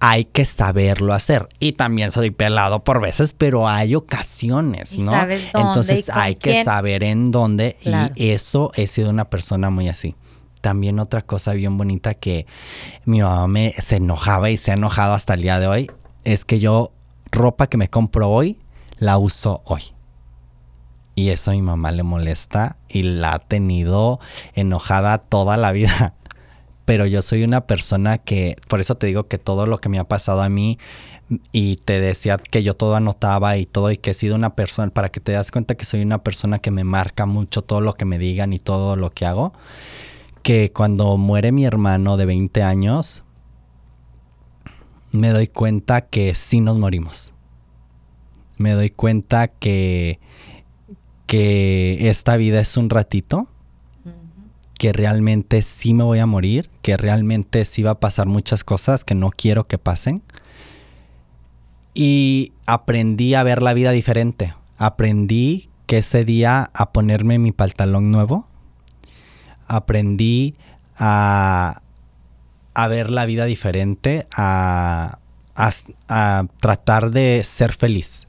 [0.00, 1.48] hay que saberlo hacer.
[1.58, 5.12] Y también soy pelado por veces, pero hay ocasiones, ¿no?
[5.52, 7.76] Entonces hay que saber en dónde
[8.14, 10.14] y eso he sido una persona muy así
[10.60, 12.46] también otra cosa bien bonita que
[13.04, 15.90] mi mamá me se enojaba y se ha enojado hasta el día de hoy
[16.24, 16.92] es que yo
[17.30, 18.58] ropa que me compro hoy
[18.98, 19.82] la uso hoy.
[21.14, 24.20] Y eso a mi mamá le molesta y la ha tenido
[24.54, 26.14] enojada toda la vida.
[26.84, 29.98] Pero yo soy una persona que, por eso te digo que todo lo que me
[29.98, 30.78] ha pasado a mí
[31.52, 34.90] y te decía que yo todo anotaba y todo y que he sido una persona,
[34.90, 37.94] para que te das cuenta que soy una persona que me marca mucho todo lo
[37.94, 39.52] que me digan y todo lo que hago
[40.48, 43.22] que cuando muere mi hermano de 20 años,
[45.12, 47.34] me doy cuenta que sí nos morimos.
[48.56, 50.20] Me doy cuenta que,
[51.26, 53.46] que esta vida es un ratito,
[54.78, 59.04] que realmente sí me voy a morir, que realmente sí va a pasar muchas cosas
[59.04, 60.22] que no quiero que pasen.
[61.92, 64.54] Y aprendí a ver la vida diferente.
[64.78, 68.48] Aprendí que ese día a ponerme mi pantalón nuevo,
[69.68, 70.56] aprendí
[70.98, 71.80] a,
[72.88, 75.18] ver la vida diferente, a,
[76.60, 78.26] tratar de ser feliz.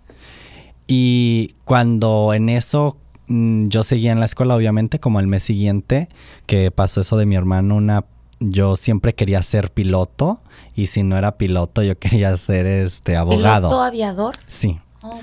[0.87, 2.97] Y cuando en eso
[3.27, 6.09] mm, yo seguía en la escuela, obviamente, como el mes siguiente,
[6.45, 8.05] que pasó eso de mi hermano, una
[8.39, 10.41] yo siempre quería ser piloto
[10.73, 13.69] y si no era piloto yo quería ser este abogado.
[13.69, 14.35] ¿Piloto aviador?
[14.47, 14.79] Sí.
[15.03, 15.19] Oh,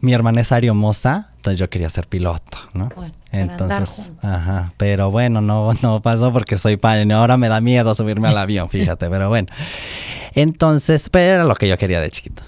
[0.00, 2.88] mi hermana es ariomosa, entonces yo quería ser piloto, ¿no?
[2.96, 7.94] Bueno, entonces, ajá, pero bueno, no, no pasó porque soy padre, ahora me da miedo
[7.94, 9.46] subirme al avión, fíjate, pero bueno.
[10.34, 12.42] Entonces, pero era lo que yo quería de chiquito.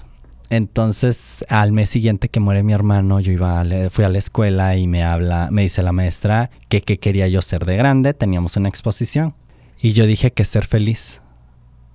[0.49, 4.87] Entonces, al mes siguiente que muere mi hermano, yo iba fui a la escuela y
[4.87, 8.67] me habla, me dice la maestra que qué quería yo ser de grande, teníamos una
[8.67, 9.33] exposición.
[9.79, 11.21] Y yo dije que ser feliz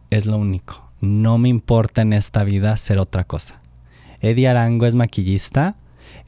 [0.09, 0.91] es lo único.
[1.03, 3.61] No me importa en esta vida ser otra cosa.
[4.21, 5.77] Eddie Arango es maquillista,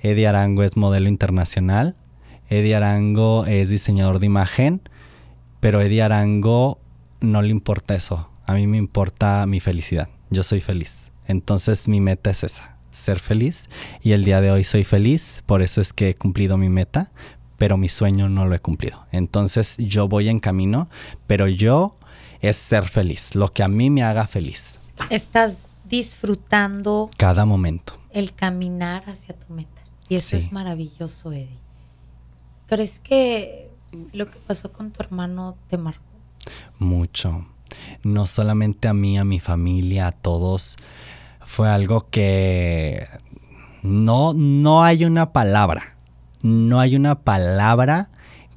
[0.01, 1.97] Eddie Arango es modelo internacional,
[2.49, 4.83] Eddie Arango es diseñador de imagen,
[5.61, 6.79] pero Eddie Arango
[7.21, 8.31] no le importa eso.
[8.45, 10.09] A mí me importa mi felicidad.
[10.31, 11.11] Yo soy feliz.
[11.27, 13.69] Entonces mi meta es esa, ser feliz.
[14.03, 17.11] Y el día de hoy soy feliz, por eso es que he cumplido mi meta,
[17.59, 19.07] pero mi sueño no lo he cumplido.
[19.11, 20.89] Entonces yo voy en camino,
[21.27, 21.97] pero yo
[22.41, 24.79] es ser feliz, lo que a mí me haga feliz.
[25.11, 27.99] Estás disfrutando cada momento.
[28.13, 29.76] El caminar hacia tu meta.
[30.09, 31.59] Y eso es maravilloso, Eddie.
[32.67, 33.71] ¿Crees que
[34.13, 36.03] lo que pasó con tu hermano te marcó?
[36.79, 37.47] Mucho.
[38.03, 40.77] No solamente a mí, a mi familia, a todos.
[41.45, 43.07] Fue algo que
[43.83, 45.97] no, no hay una palabra.
[46.43, 48.11] No hay una palabra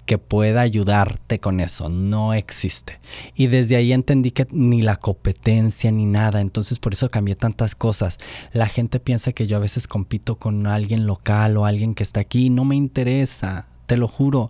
[0.09, 1.87] que pueda ayudarte con eso.
[1.87, 2.99] No existe.
[3.35, 6.41] Y desde ahí entendí que ni la competencia ni nada.
[6.41, 8.17] Entonces por eso cambié tantas cosas.
[8.51, 12.21] La gente piensa que yo a veces compito con alguien local o alguien que está
[12.21, 12.49] aquí.
[12.49, 13.67] No me interesa.
[13.85, 14.49] Te lo juro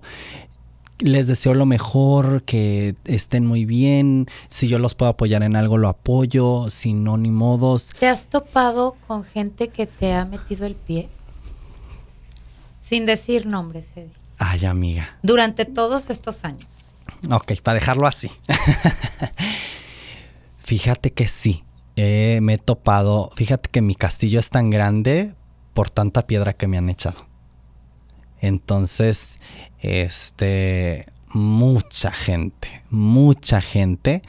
[1.00, 4.28] les deseo lo mejor, que estén muy bien.
[4.48, 6.70] Si yo los puedo apoyar en algo, lo apoyo.
[6.70, 7.92] Si no, ni modos.
[8.00, 11.10] ¿Te has topado con gente que te ha metido el pie?
[12.80, 14.19] Sin decir nombres, Eddie.
[14.40, 15.18] Ay, amiga.
[15.22, 16.72] Durante todos estos años.
[17.30, 18.32] Ok, para dejarlo así.
[20.60, 21.64] fíjate que sí.
[21.96, 23.32] me he topado.
[23.36, 25.36] Fíjate que mi castillo es tan grande
[25.74, 27.28] por tanta piedra que me han echado.
[28.40, 29.40] Entonces,
[29.80, 31.06] este.
[31.34, 34.24] mucha gente, mucha gente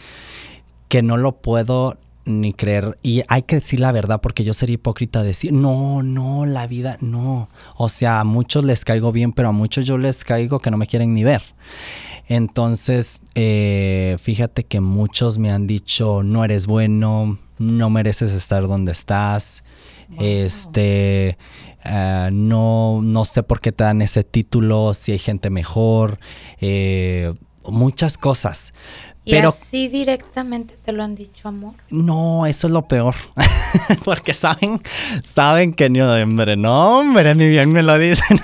[0.88, 2.98] que no lo puedo ni creer.
[3.02, 6.96] Y hay que decir la verdad porque yo sería hipócrita decir, no, no, la vida,
[7.00, 7.48] no.
[7.76, 10.76] O sea, a muchos les caigo bien, pero a muchos yo les caigo que no
[10.76, 11.42] me quieren ni ver.
[12.28, 18.92] Entonces, eh, fíjate que muchos me han dicho, no eres bueno, no mereces estar donde
[18.92, 19.64] estás.
[20.18, 21.36] Este,
[21.84, 26.18] eh, no, no sé por qué te dan ese título, si hay gente mejor,
[26.60, 27.34] eh,
[27.68, 28.72] muchas cosas.
[29.24, 31.74] ¿Y así directamente te lo han dicho, amor?
[31.90, 33.14] No, eso es lo peor.
[34.04, 34.80] Porque saben,
[35.22, 38.40] saben que no, hombre, no, hombre, ni bien me lo dicen.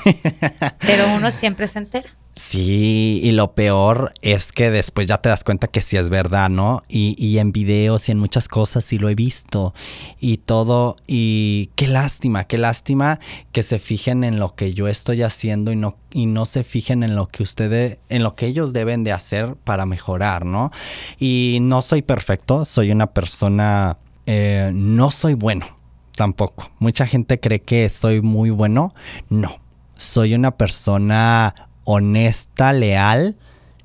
[0.81, 2.09] Pero uno siempre se entera.
[2.39, 6.51] Sí, y lo peor es que después ya te das cuenta que sí es verdad,
[6.51, 6.83] ¿no?
[6.87, 9.73] Y, y, en videos y en muchas cosas sí lo he visto
[10.21, 10.97] y todo.
[11.07, 13.21] Y qué lástima, qué lástima
[13.53, 17.03] que se fijen en lo que yo estoy haciendo y no, y no se fijen
[17.03, 20.71] en lo que ustedes, en lo que ellos deben de hacer para mejorar, ¿no?
[21.19, 23.97] Y no soy perfecto, soy una persona,
[24.27, 25.75] eh, no soy bueno
[26.15, 26.71] tampoco.
[26.81, 28.95] Mucha gente cree que soy muy bueno.
[29.31, 29.59] No,
[29.97, 33.39] soy una persona honesta, leal,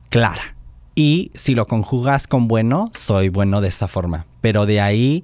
[0.09, 0.55] clara.
[0.93, 4.25] Y si lo conjugas con bueno, soy bueno de esa forma.
[4.41, 5.23] Pero de ahí,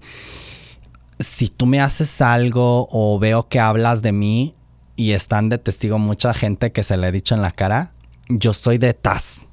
[1.19, 4.55] si tú me haces algo o veo que hablas de mí
[4.95, 7.91] y están de testigo mucha gente que se le ha dicho en la cara,
[8.29, 9.43] yo soy de tas.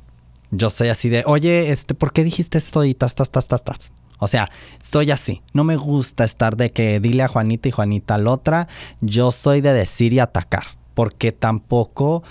[0.51, 3.65] Yo soy así de, oye, este, ¿por qué dijiste esto y tas, tas, tas, tas,
[3.65, 3.93] tas?
[4.19, 5.43] O sea, soy así.
[5.53, 8.69] No me gusta estar de que dile a Juanita y Juanita a la otra.
[9.01, 10.63] Yo soy de decir y atacar.
[10.95, 12.23] Porque tampoco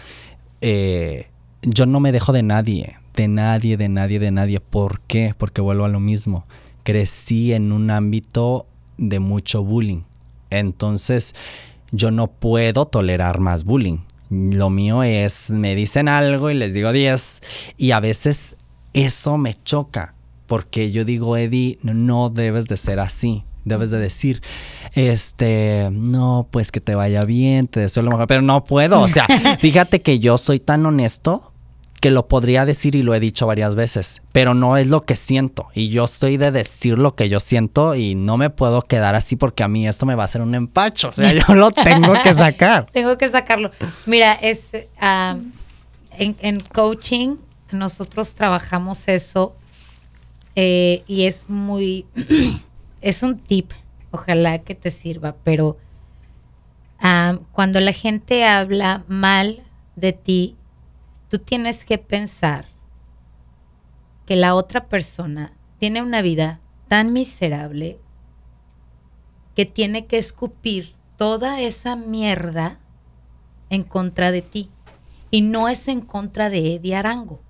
[0.65, 1.27] eh,
[1.61, 4.61] yo no me dejo de nadie, de nadie, de nadie, de nadie.
[4.61, 5.35] ¿Por qué?
[5.37, 6.45] Porque vuelvo a lo mismo.
[6.83, 8.65] Crecí en un ámbito
[8.97, 10.03] de mucho bullying.
[10.49, 11.35] Entonces,
[11.91, 13.99] yo no puedo tolerar más bullying.
[14.29, 17.41] Lo mío es, me dicen algo y les digo 10.
[17.75, 18.55] Y a veces
[18.93, 20.15] eso me choca.
[20.47, 24.41] Porque yo digo, Eddie, no debes de ser así debes de decir,
[24.95, 29.07] este, no, pues que te vaya bien, te deseo lo mejor, pero no puedo, o
[29.07, 29.27] sea,
[29.59, 31.53] fíjate que yo soy tan honesto
[32.03, 35.15] que lo podría decir y lo he dicho varias veces, pero no es lo que
[35.15, 39.15] siento y yo soy de decir lo que yo siento y no me puedo quedar
[39.15, 41.71] así porque a mí esto me va a hacer un empacho, o sea, yo lo
[41.71, 42.87] tengo que sacar.
[42.91, 43.71] tengo que sacarlo.
[44.05, 44.67] Mira, es
[46.17, 47.37] en, en, coaching
[47.71, 49.55] nosotros trabajamos eso
[50.55, 52.05] eh, y es muy
[53.03, 53.71] es un tip,
[54.11, 55.77] ojalá que te sirva, pero
[57.51, 59.61] cuando la gente habla mal
[59.97, 60.55] de ti,
[61.27, 62.65] tú tienes que pensar
[64.25, 67.99] que la otra persona tiene una vida tan miserable
[69.53, 72.79] que tiene que escupir toda esa mierda
[73.69, 74.69] en contra de ti.
[75.29, 77.41] Y no es en contra de Eddie Arango,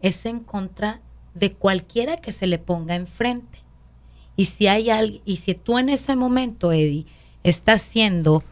[0.00, 1.00] es en contra
[1.34, 3.51] de cualquiera que se le ponga enfrente.
[4.42, 7.06] Y si hay alguien, y si tú en ese momento, Eddie,
[7.44, 8.42] estás siendo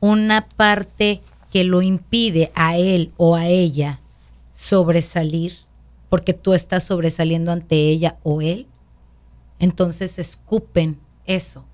[0.00, 1.20] una parte
[1.52, 4.00] que lo impide a él o a ella
[4.52, 5.52] sobresalir,
[6.08, 8.68] porque tú estás sobresaliendo ante ella o él,
[9.58, 11.66] entonces escupen eso.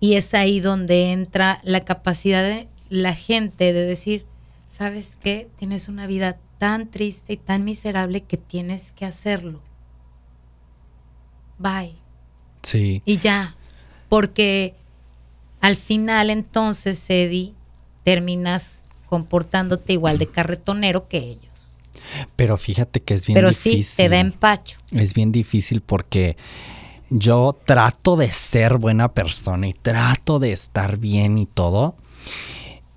[0.00, 4.26] Y es ahí donde entra la capacidad de la gente de decir,
[4.68, 5.48] ¿sabes qué?
[5.54, 9.60] Tienes una vida tan triste y tan miserable que tienes que hacerlo.
[11.60, 12.05] Bye.
[12.74, 13.54] Y ya,
[14.08, 14.74] porque
[15.60, 17.54] al final entonces, Eddie,
[18.04, 21.72] terminas comportándote igual de carretonero que ellos.
[22.36, 23.72] Pero fíjate que es bien difícil.
[23.72, 24.78] Pero sí, te da empacho.
[24.92, 26.36] Es bien difícil porque
[27.10, 31.96] yo trato de ser buena persona y trato de estar bien y todo.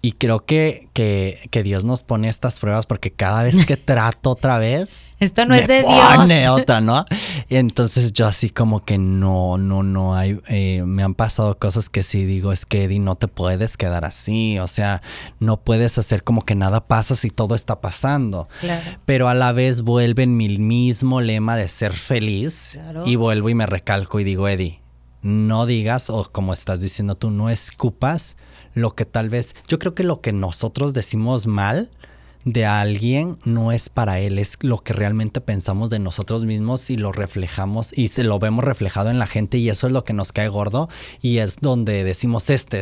[0.01, 4.57] Y creo que, que, Dios nos pone estas pruebas porque cada vez que trato otra
[4.57, 5.11] vez.
[5.19, 7.05] Esto no es de pone otra, ¿no?
[7.49, 10.39] Y entonces yo así como que no, no, no hay.
[10.47, 14.05] Eh, me han pasado cosas que sí digo, es que Eddie, no te puedes quedar
[14.05, 14.57] así.
[14.59, 15.01] O sea,
[15.39, 18.47] no puedes hacer como que nada pasa si todo está pasando.
[19.05, 22.79] Pero a la vez vuelve en mi mismo lema de ser feliz.
[23.05, 24.81] Y vuelvo y me recalco y digo, Eddie,
[25.21, 28.37] no digas, o como estás diciendo tú, no escupas
[28.79, 31.89] lo que tal vez, yo creo que lo que nosotros decimos mal
[32.45, 36.97] de alguien no es para él, es lo que realmente pensamos de nosotros mismos y
[36.97, 40.13] lo reflejamos y se lo vemos reflejado en la gente y eso es lo que
[40.13, 40.89] nos cae gordo
[41.21, 42.81] y es donde decimos este,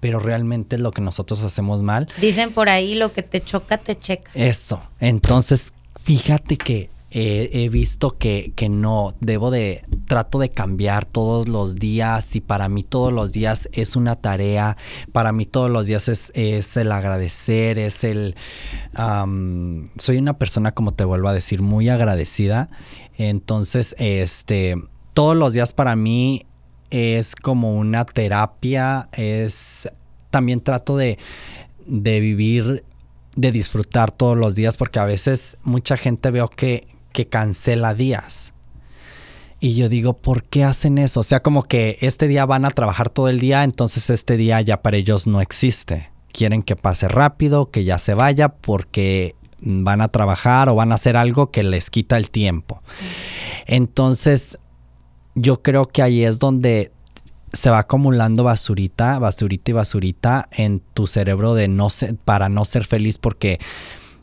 [0.00, 2.08] pero realmente es lo que nosotros hacemos mal.
[2.20, 4.30] Dicen por ahí lo que te choca te checa.
[4.34, 5.72] Eso, entonces
[6.02, 12.36] fíjate que he visto que, que, no, debo de, trato de cambiar todos los días
[12.36, 14.76] y para mí todos los días es una tarea,
[15.12, 18.34] para mí todos los días es, es el agradecer, es el...
[19.96, 22.68] soy una persona, como te vuelvo a decir, muy agradecida,
[23.16, 24.76] entonces, este,
[25.14, 26.46] todos los días para mí
[26.90, 29.88] es como una terapia, es,
[30.30, 31.18] también trato de,
[31.86, 32.84] de vivir
[33.36, 38.52] de disfrutar todos los días porque a veces mucha gente veo que, que cancela días.
[39.60, 41.20] Y yo digo, ¿por qué hacen eso?
[41.20, 44.60] O sea, como que este día van a trabajar todo el día, entonces este día
[44.60, 46.10] ya para ellos no existe.
[46.32, 50.94] Quieren que pase rápido, que ya se vaya, porque van a trabajar o van a
[50.94, 52.82] hacer algo que les quita el tiempo.
[53.66, 54.58] Entonces,
[55.34, 56.92] yo creo que ahí es donde
[57.52, 61.88] se va acumulando basurita, basurita y basurita en tu cerebro de no
[62.24, 63.58] para no ser feliz porque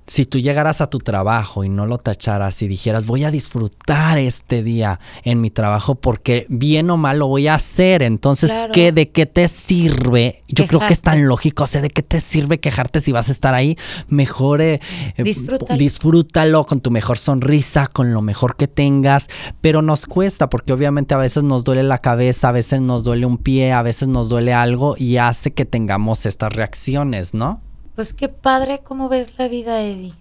[0.08, 4.18] si tú llegaras a tu trabajo y no lo tacharas y dijeras, voy a disfrutar
[4.18, 8.92] este día en mi trabajo porque bien o mal lo voy a hacer, entonces, ¿qué,
[8.92, 10.44] ¿de qué te sirve?
[10.48, 13.30] Yo creo que es tan lógico, o sea, ¿de qué te sirve quejarte si vas
[13.30, 13.78] a estar ahí?
[14.08, 14.80] Mejor eh,
[15.18, 15.80] eh, disfrútalo.
[15.80, 19.28] disfrútalo con tu mejor sonrisa, con lo mejor que tengas,
[19.62, 23.26] pero nos cuesta porque obviamente a veces nos duele la cabeza, a veces nos duele
[23.26, 27.62] un pie, a veces nos duele algo y hace que tengamos estas reacciones, ¿no?
[27.96, 30.14] Pues qué padre cómo ves la vida, Eddie.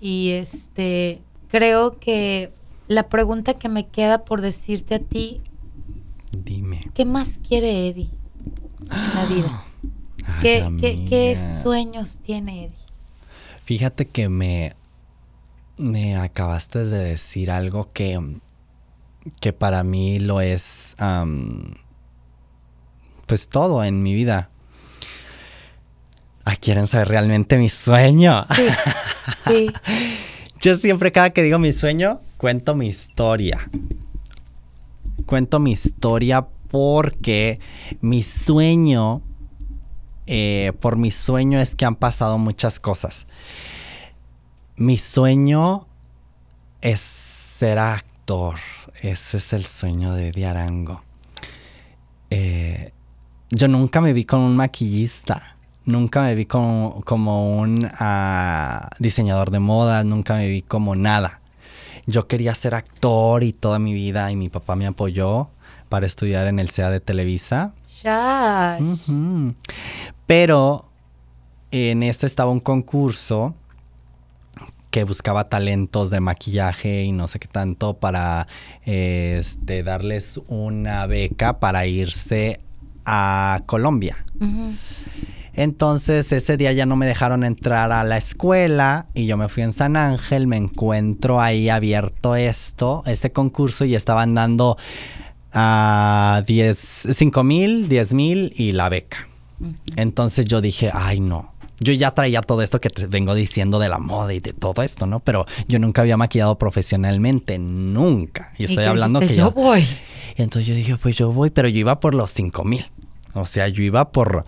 [0.00, 2.52] Y este, creo que
[2.88, 5.42] la pregunta que me queda por decirte a ti.
[6.32, 6.80] Dime.
[6.94, 8.10] ¿Qué más quiere Eddie
[8.80, 9.64] en la vida?
[10.42, 12.76] ¿Qué, sueños tiene Eddie?
[13.64, 14.72] Fíjate que me,
[15.76, 18.38] me acabaste de decir algo que,
[19.40, 20.96] que para mí lo es,
[23.26, 24.48] pues todo en mi vida.
[26.56, 28.46] Quieren saber realmente mi sueño.
[29.46, 29.70] Sí,
[30.60, 33.70] Yo siempre, cada que digo mi sueño, cuento mi historia.
[35.24, 37.60] Cuento mi historia porque
[38.00, 39.22] mi sueño,
[40.26, 43.26] eh, por mi sueño es que han pasado muchas cosas.
[44.74, 45.86] Mi sueño
[46.80, 48.56] es ser actor.
[49.00, 51.02] Ese es el sueño de Diarango.
[52.30, 52.92] Eh,
[53.50, 55.57] yo nunca me vi con un maquillista
[55.88, 61.40] nunca me vi como, como un ah, diseñador de moda, nunca me vi como nada.
[62.06, 65.48] Yo quería ser actor y toda mi vida y mi papá me apoyó
[65.88, 67.72] para estudiar en el CEA de Televisa.
[68.02, 68.78] Ya.
[70.26, 70.84] Pero
[71.70, 73.54] en eso estaba un concurso
[74.90, 78.46] que buscaba talentos de maquillaje y no sé qué tanto para
[78.84, 82.60] este, darles una beca para irse
[83.04, 84.24] a Colombia.
[85.58, 89.64] Entonces ese día ya no me dejaron entrar a la escuela y yo me fui
[89.64, 94.76] en San Ángel, me encuentro ahí abierto esto, este concurso y estaban dando
[95.52, 99.26] a 10, 5 mil, 10 mil y la beca.
[99.96, 103.88] Entonces yo dije, ay no, yo ya traía todo esto que te vengo diciendo de
[103.88, 105.18] la moda y de todo esto, ¿no?
[105.18, 108.52] Pero yo nunca había maquillado profesionalmente, nunca.
[108.58, 109.84] Y estoy hablando que yo, voy.
[110.36, 112.86] entonces yo dije, pues yo voy, pero yo iba por los 5 mil.
[113.34, 114.44] O sea, yo iba por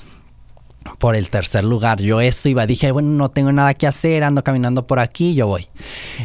[0.98, 2.00] por el tercer lugar.
[2.00, 5.46] Yo eso iba, dije, bueno, no tengo nada que hacer, ando caminando por aquí, yo
[5.46, 5.68] voy.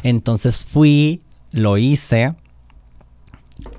[0.04, 2.36] Entonces fui, lo hice,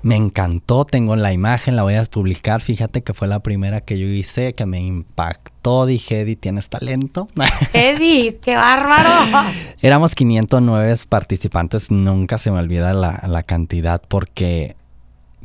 [0.01, 3.99] me encantó, tengo la imagen, la voy a publicar, fíjate que fue la primera que
[3.99, 7.27] yo hice, que me impactó, dije, Eddie, ¿tienes talento?
[7.73, 9.49] Eddie, qué bárbaro.
[9.81, 14.75] Éramos 509 participantes, nunca se me olvida la, la cantidad porque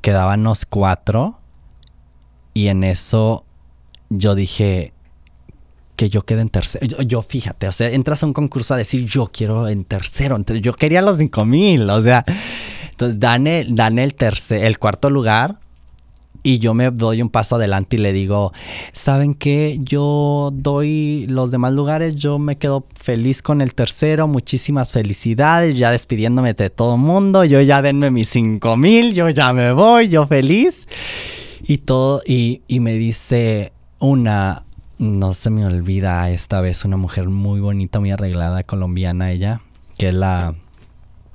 [0.01, 1.39] quedábamos cuatro
[2.55, 3.45] y en eso
[4.11, 4.93] yo dije,
[5.97, 7.03] que yo quede en tercero.
[7.03, 10.39] Yo, fíjate, o sea, entras a un concurso a decir yo quiero en tercero.
[10.39, 12.25] Yo quería los cinco mil, o sea.
[12.91, 15.59] Entonces dan el, dan el tercer, el cuarto lugar.
[16.45, 18.53] Y yo me doy un paso adelante y le digo,
[18.93, 19.79] ¿saben qué?
[19.81, 25.93] Yo doy los demás lugares, yo me quedo feliz con el tercero, muchísimas felicidades, ya
[25.93, 30.27] despidiéndome de todo mundo, yo ya denme mis cinco mil, yo ya me voy, yo
[30.27, 30.89] feliz.
[31.63, 34.65] Y todo, y, y me dice una,
[35.03, 39.61] no se me olvida esta vez una mujer muy bonita, muy arreglada, colombiana ella,
[39.99, 40.55] que es la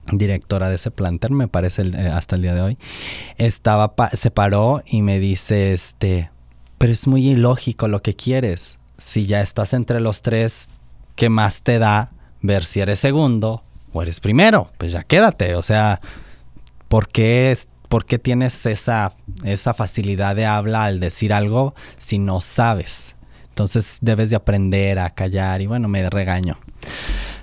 [0.09, 2.77] directora de ese planter, me parece eh, hasta el día de hoy,
[3.37, 6.31] estaba se paró y me dice, este,
[6.77, 8.79] pero es muy ilógico lo que quieres.
[8.99, 10.69] Si ya estás entre los tres,
[11.15, 12.11] ¿qué más te da
[12.41, 14.71] ver si eres segundo o eres primero?
[14.77, 15.99] Pues ya quédate, o sea,
[16.87, 17.55] ¿por qué,
[17.89, 19.13] por qué tienes esa,
[19.43, 23.16] esa facilidad de habla al decir algo si no sabes?
[23.57, 26.59] Entonces debes de aprender a callar y bueno, me regaño.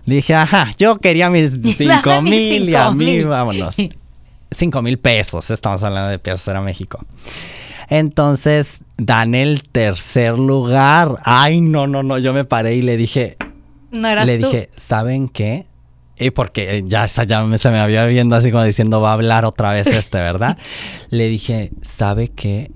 [0.05, 3.75] Le dije, ajá, yo quería mis cinco mil y a mí, vámonos.
[4.53, 7.05] Cinco mil pesos, estamos hablando de pesos, era México.
[7.89, 11.17] Entonces, dan el tercer lugar.
[11.25, 13.37] Ay, no, no, no, yo me paré y le dije,
[13.91, 14.47] no eras le tú.
[14.47, 15.67] dije, ¿saben qué?
[16.17, 19.45] Y porque ya, ya me- se me había viendo así como diciendo, va a hablar
[19.45, 20.59] otra vez este, ¿verdad?
[21.11, 22.71] Le dije, ¿sabe qué?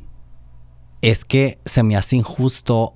[1.02, 2.94] Es que se me hace injusto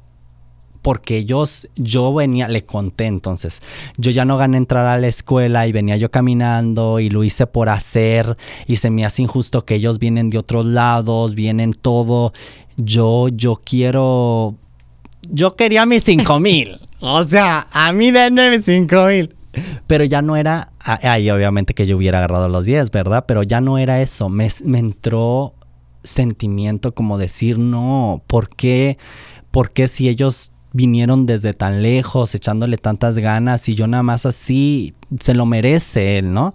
[0.83, 3.61] porque ellos, yo venía, le conté entonces,
[3.97, 7.47] yo ya no gané entrar a la escuela y venía yo caminando y lo hice
[7.47, 12.33] por hacer y se me hace injusto que ellos vienen de otros lados, vienen todo.
[12.77, 14.57] Yo, yo quiero,
[15.31, 16.79] yo quería mis cinco mil.
[17.05, 19.35] O sea, a mí denme mis cinco mil.
[19.89, 23.25] Pero ya no era, ah, ahí obviamente que yo hubiera agarrado los 10, ¿verdad?
[23.27, 25.53] Pero ya no era eso, me, me entró
[26.05, 28.99] sentimiento como decir, no, ¿por qué?
[29.51, 34.27] ¿Por qué si ellos vinieron desde tan lejos, echándole tantas ganas y yo nada más
[34.27, 36.53] así, se lo merece él, ¿no?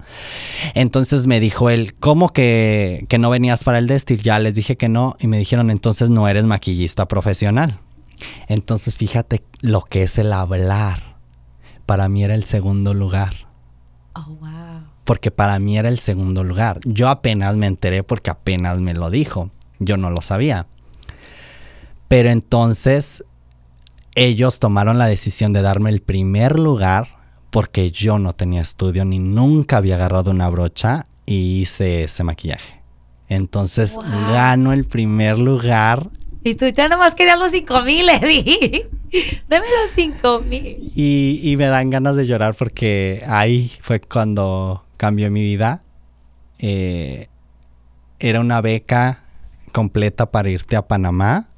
[0.74, 4.22] Entonces me dijo él, ¿cómo que, que no venías para el Destil?
[4.22, 7.80] Ya les dije que no y me dijeron, entonces no eres maquillista profesional.
[8.48, 11.18] Entonces fíjate lo que es el hablar.
[11.86, 13.48] Para mí era el segundo lugar
[14.14, 14.82] Oh, wow.
[15.04, 16.80] porque para mí era el segundo lugar.
[16.84, 19.52] Yo apenas me enteré porque apenas me lo dijo.
[19.80, 20.66] Yo no lo sabía.
[22.08, 23.24] Pero entonces
[24.18, 27.08] ellos tomaron la decisión de darme el primer lugar
[27.52, 32.82] porque yo no tenía estudio ni nunca había agarrado una brocha y hice ese maquillaje.
[33.30, 34.04] Entonces Wow.
[34.32, 36.10] gano el primer lugar
[36.44, 38.90] Y tú ya nomás querías los cinco mil, Eddie.
[39.48, 40.78] Dame los cinco mil.
[40.96, 45.84] Y, y me dan ganas de llorar porque ahí fue cuando cambió mi vida.
[46.60, 47.28] Eh,
[48.20, 49.24] era una beca
[49.74, 51.50] completa para irte a Panamá.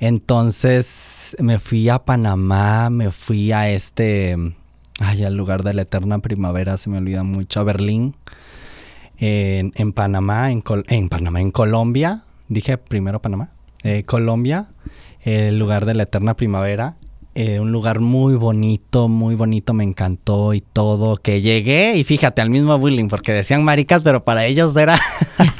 [0.00, 4.34] Entonces me fui a Panamá, me fui a este,
[4.98, 8.16] ay, al lugar de la eterna primavera, se me olvida mucho, a Berlín,
[9.18, 13.50] en, Panamá, en, en Panamá, en Colombia, dije primero Panamá,
[13.82, 14.68] eh, Colombia,
[15.20, 16.96] el lugar de la eterna primavera,
[17.34, 22.40] eh, un lugar muy bonito, muy bonito, me encantó y todo, que llegué y fíjate
[22.40, 24.98] al mismo bullying, porque decían maricas, pero para ellos era...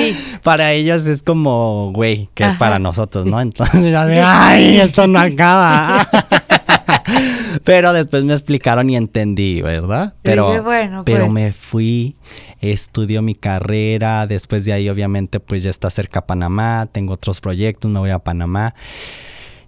[0.00, 0.16] Sí.
[0.42, 3.40] Para ellos es como, güey, que es para nosotros, ¿no?
[3.40, 6.06] Entonces ay, esto no acaba.
[7.64, 10.14] Pero después me explicaron y entendí, ¿verdad?
[10.22, 11.32] Pero, Dije, bueno, pero pues.
[11.32, 12.16] me fui,
[12.60, 17.90] estudio mi carrera, después de ahí obviamente pues ya está cerca Panamá, tengo otros proyectos,
[17.90, 18.74] me voy a Panamá.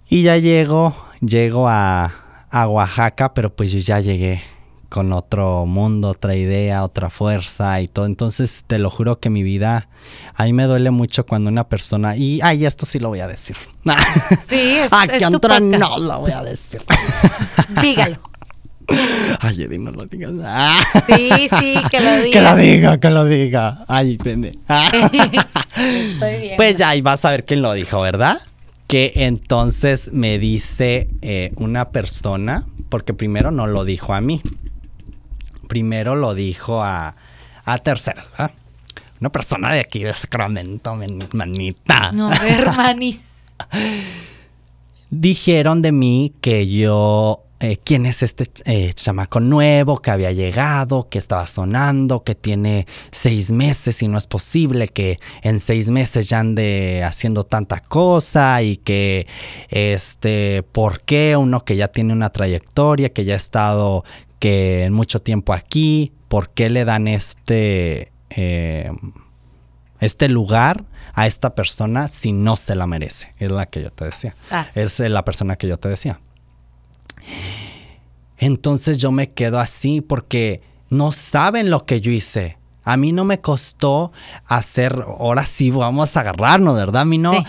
[0.09, 2.13] Y ya llego, llego a,
[2.49, 4.41] a Oaxaca, pero pues yo ya llegué
[4.93, 8.05] con otro mundo, otra idea, otra fuerza y todo.
[8.05, 9.89] Entonces te lo juro que mi vida,
[10.35, 13.27] a mí me duele mucho cuando una persona, y ay, esto sí lo voy a
[13.27, 13.57] decir.
[14.47, 15.61] Sí, es, Aquí es entra, podcast.
[15.63, 16.83] no lo voy a decir.
[17.81, 18.19] Dígalo.
[19.39, 20.31] Ay, Eddie, no lo digas.
[20.43, 20.79] Ah.
[21.07, 22.31] Sí, sí, que lo diga.
[22.31, 23.85] Que lo diga, que lo diga.
[23.87, 24.53] Ay, pende.
[24.59, 26.53] Estoy bien.
[26.55, 28.41] Pues ya, y vas a ver quién lo dijo, ¿verdad?
[28.85, 34.41] Que entonces me dice eh, una persona, porque primero no lo dijo a mí,
[35.67, 37.15] primero lo dijo a,
[37.65, 38.51] a terceros, ¿verdad?
[39.19, 42.11] Una persona de aquí de Sacramento, men- manita.
[42.11, 43.21] No, hermanis.
[45.09, 51.07] Dijeron de mí que yo, eh, quién es este eh, chamaco nuevo que había llegado,
[51.07, 56.27] que estaba sonando, que tiene seis meses y no es posible que en seis meses
[56.27, 59.27] ya ande haciendo tanta cosa y que,
[59.69, 64.03] este, ¿por qué uno que ya tiene una trayectoria, que ya ha estado
[64.43, 68.91] que en mucho tiempo aquí, ¿por qué le dan este, eh,
[70.01, 70.83] este lugar
[71.13, 73.33] a esta persona si no se la merece?
[73.37, 74.35] Es la que yo te decía.
[74.51, 76.19] Ah, Es eh, la persona que yo te decía.
[78.37, 82.57] Entonces yo me quedo así porque no saben lo que yo hice.
[82.83, 84.11] A mí no me costó
[84.45, 87.03] hacer, ahora sí vamos a agarrarnos, ¿verdad?
[87.03, 87.45] A mí no, Sí.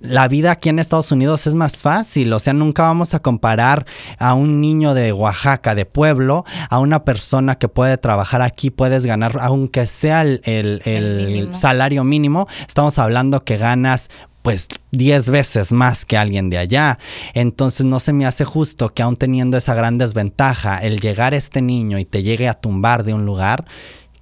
[0.00, 3.84] La vida aquí en Estados Unidos es más fácil, o sea, nunca vamos a comparar
[4.18, 9.04] a un niño de Oaxaca, de pueblo, a una persona que puede trabajar aquí, puedes
[9.06, 11.54] ganar, aunque sea el, el- El el mínimo.
[11.54, 14.08] salario mínimo, estamos hablando que ganas
[14.42, 16.98] pues 10 veces más que alguien de allá.
[17.34, 21.60] Entonces no se me hace justo que aún teniendo esa gran desventaja, el llegar este
[21.60, 23.64] niño y te llegue a tumbar de un lugar,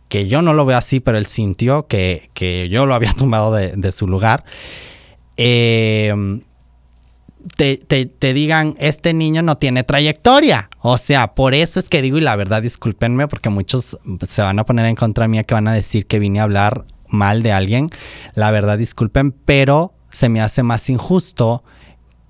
[0.09, 3.55] que yo no lo veo así, pero él sintió que, que yo lo había tumbado
[3.55, 4.43] de, de su lugar,
[5.37, 6.41] eh,
[7.57, 10.69] te, te- te digan, este niño no tiene trayectoria.
[10.81, 14.59] O sea, por eso es que digo, y la verdad, discúlpenme, porque muchos se van
[14.59, 17.53] a poner en contra mía que van a decir que vine a hablar mal de
[17.53, 17.87] alguien.
[18.35, 21.63] La verdad, disculpen, pero se me hace más injusto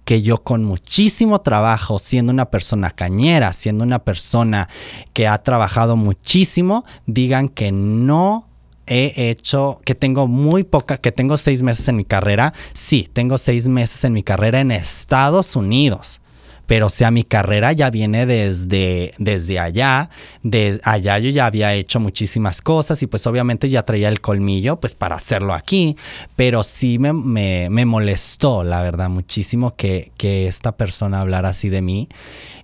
[0.05, 4.69] que yo con muchísimo trabajo, siendo una persona cañera, siendo una persona
[5.13, 8.49] que ha trabajado muchísimo, digan que no
[8.87, 12.53] he hecho, que tengo muy poca, que tengo seis meses en mi carrera.
[12.73, 16.21] Sí, tengo seis meses en mi carrera en Estados Unidos
[16.67, 20.11] pero o sea, mi carrera ya viene desde, desde allá,
[20.43, 24.79] de allá yo ya había hecho muchísimas cosas y pues obviamente ya traía el colmillo
[24.79, 25.97] pues para hacerlo aquí,
[26.35, 31.83] pero sí me, me, molestó, la verdad, muchísimo que, que esta persona hablara así de
[31.83, 32.09] mí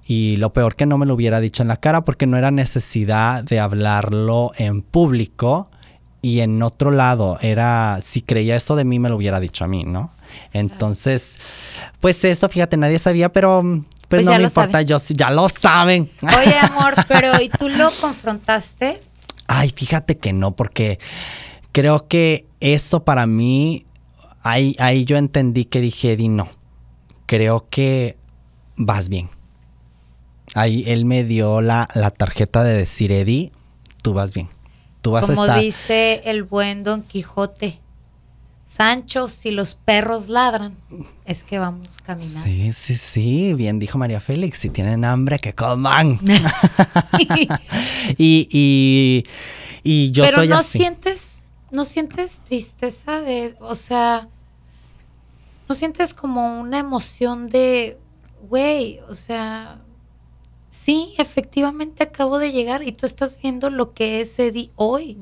[0.07, 2.51] y lo peor que no me lo hubiera dicho en la cara porque no era
[2.51, 5.71] necesidad de hablarlo en público
[6.23, 9.69] y en otro lado era si creía eso de mí me lo hubiera dicho a
[9.69, 10.13] mí, ¿no?
[10.53, 11.39] Entonces,
[12.01, 13.63] pues eso, fíjate, nadie sabía, pero
[14.09, 16.11] pues, pues no me importa, yo sí, ya lo saben.
[16.23, 19.03] Oye, amor, pero ¿y tú lo confrontaste?
[19.49, 21.01] Ay, fíjate que no, porque
[21.73, 23.85] creo que eso para mí,
[24.43, 26.51] ahí, ahí yo entendí que dije, Di, no,
[27.27, 28.17] creo que
[28.77, 29.29] vas bien.
[30.55, 33.51] Ahí él me dio la, la tarjeta de decir, Eddie,
[34.03, 34.49] tú vas bien.
[35.03, 35.61] Tú vas Como a estar...
[35.61, 37.79] dice el buen Don Quijote,
[38.65, 40.75] Sancho, si los perros ladran,
[41.27, 42.43] es que vamos caminando.
[42.43, 46.19] Sí, sí, sí, bien dijo María Félix, si tienen hambre, que coman.
[48.17, 49.25] y, y,
[49.83, 50.79] y, yo Pero soy no así.
[50.79, 54.29] sientes, no sientes tristeza de, o sea,
[55.69, 57.99] no sientes como una emoción de,
[58.49, 59.82] güey, o sea,
[60.73, 65.17] sí, efectivamente acabo de llegar y tú estás viendo lo que es Eddie hoy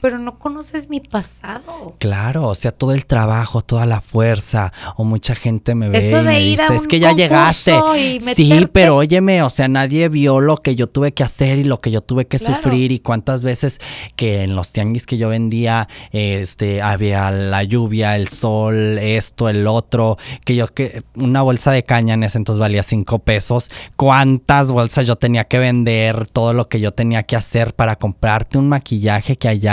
[0.00, 1.94] pero no conoces mi pasado.
[1.98, 6.20] Claro, o sea, todo el trabajo, toda la fuerza, o mucha gente me ve Eso
[6.20, 7.74] y de me ir dice, a es que ya llegaste.
[7.98, 11.64] y Sí, pero óyeme, o sea, nadie vio lo que yo tuve que hacer y
[11.64, 12.56] lo que yo tuve que Claro.
[12.62, 13.78] sufrir y cuántas veces
[14.14, 19.66] que en los tianguis que yo vendía, este, había la lluvia, el sol, esto, el
[19.66, 23.70] otro, que yo que una bolsa de caña en ese entonces valía cinco pesos.
[23.96, 26.26] ¿Cuántas bolsas yo tenía que vender?
[26.30, 29.65] Todo lo que yo tenía que hacer para comprarte un maquillaje que allá,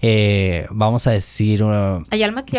[0.00, 2.04] eh, vamos a decir, uh,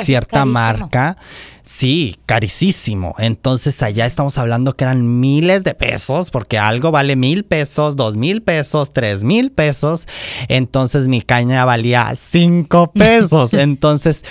[0.03, 1.17] cierta marca.
[1.63, 3.15] Sí, carísimo.
[3.17, 8.17] Entonces allá estamos hablando que eran miles de pesos, porque algo vale mil pesos, dos
[8.17, 10.07] mil pesos, tres mil pesos.
[10.49, 13.53] Entonces mi caña valía cinco pesos.
[13.53, 14.25] Entonces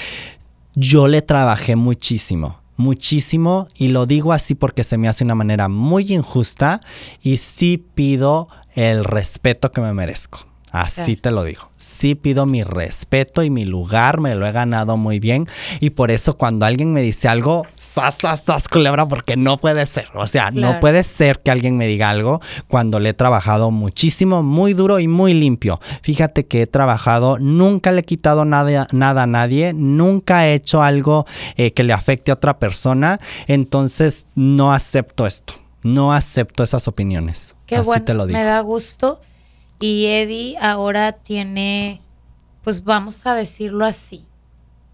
[0.74, 2.60] yo le trabajé muchísimo.
[2.76, 6.80] Muchísimo, y lo digo así porque se me hace una manera muy injusta
[7.22, 10.51] y sí pido el respeto que me merezco.
[10.72, 11.20] Así Claro.
[11.20, 11.70] te lo digo.
[11.76, 15.46] Sí pido mi respeto y mi lugar, me lo he ganado muy bien.
[15.80, 19.84] Y por eso cuando alguien me dice algo, sas, sas, sas, culebra, porque no puede
[19.84, 20.08] ser.
[20.14, 24.42] O sea, no puede ser que alguien me diga algo cuando le he trabajado muchísimo,
[24.42, 25.78] muy duro y muy limpio.
[26.02, 30.82] Fíjate que he trabajado, nunca le he quitado nada, nada a nadie, nunca he hecho
[30.82, 33.18] algo eh, que le afecte a otra persona.
[33.46, 35.54] Entonces no acepto esto.
[35.82, 37.56] No acepto esas opiniones.
[37.66, 38.38] Qué Así bueno, te lo digo.
[38.38, 39.20] me da gusto.
[39.82, 42.00] Y Eddie ahora tiene,
[42.62, 44.24] pues vamos a decirlo así.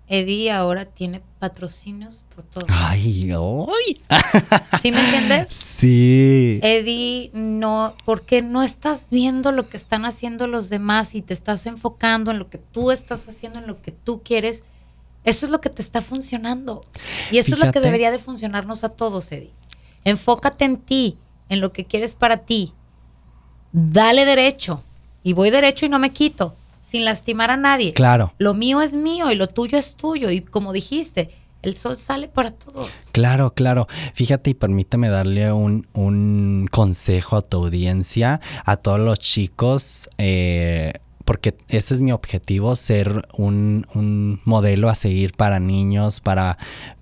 [0.08, 2.64] Eddie ahora tiene patrocinios por todo.
[2.70, 4.00] Ay, ay.
[4.80, 5.50] ¿Sí me entiendes?
[5.50, 6.58] Sí.
[6.62, 11.66] Eddie, no, porque no estás viendo lo que están haciendo los demás y te estás
[11.66, 14.64] enfocando en lo que tú estás haciendo, en lo que tú quieres.
[15.24, 16.80] Eso es lo que te está funcionando.
[17.30, 19.52] Y eso es lo que debería de funcionarnos a todos, Eddie.
[20.04, 21.18] Enfócate en ti,
[21.50, 22.72] en lo que quieres para ti.
[23.72, 24.82] Dale derecho.
[25.22, 27.92] Y voy derecho y no me quito, sin lastimar a nadie.
[27.92, 28.32] Claro.
[28.38, 30.30] Lo mío es mío y lo tuyo es tuyo.
[30.30, 31.30] Y como dijiste,
[31.62, 32.88] el sol sale para todos.
[33.12, 33.88] Claro, claro.
[34.14, 40.92] Fíjate y permíteme darle un, un consejo a tu audiencia, a todos los chicos, eh,
[41.24, 46.58] porque ese es mi objetivo, ser un, un modelo a seguir para niños, para,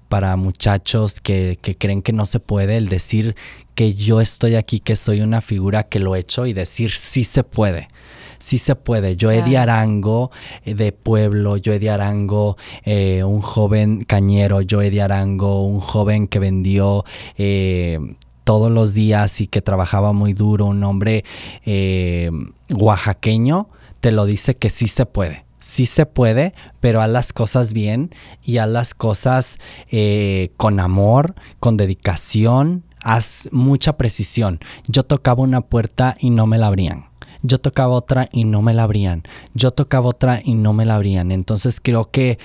[0.09, 3.37] para muchachos que, que creen que no se puede, el decir
[3.77, 7.23] que yo estoy aquí, que soy una figura que lo he hecho y decir sí
[7.23, 7.89] se puede.
[8.39, 9.17] Sí se puede.
[9.17, 9.61] Yo, Claro.
[9.61, 10.31] Arango,
[10.65, 16.27] eh, de pueblo, yo, Eddie Arango, eh, un joven cañero, yo, Eddie Arango, un joven
[16.27, 17.05] que vendió
[17.37, 17.99] eh,
[18.45, 21.25] todos los días y que trabajaba muy duro, un hombre
[21.67, 22.31] eh,
[22.71, 23.69] oaxaqueño,
[24.01, 25.45] te lo dice que sí se puede.
[25.59, 29.59] Sí se puede, pero haz las cosas bien y haz las cosas
[29.91, 34.59] eh, con amor, con dedicación, haz mucha precisión.
[34.89, 37.07] Yo tocaba una puerta y no me la abrían.
[37.43, 39.23] Yo tocaba otra y no me la abrían.
[39.55, 41.31] Yo tocaba otra y no me la abrían.
[41.31, 42.41] Entonces creo que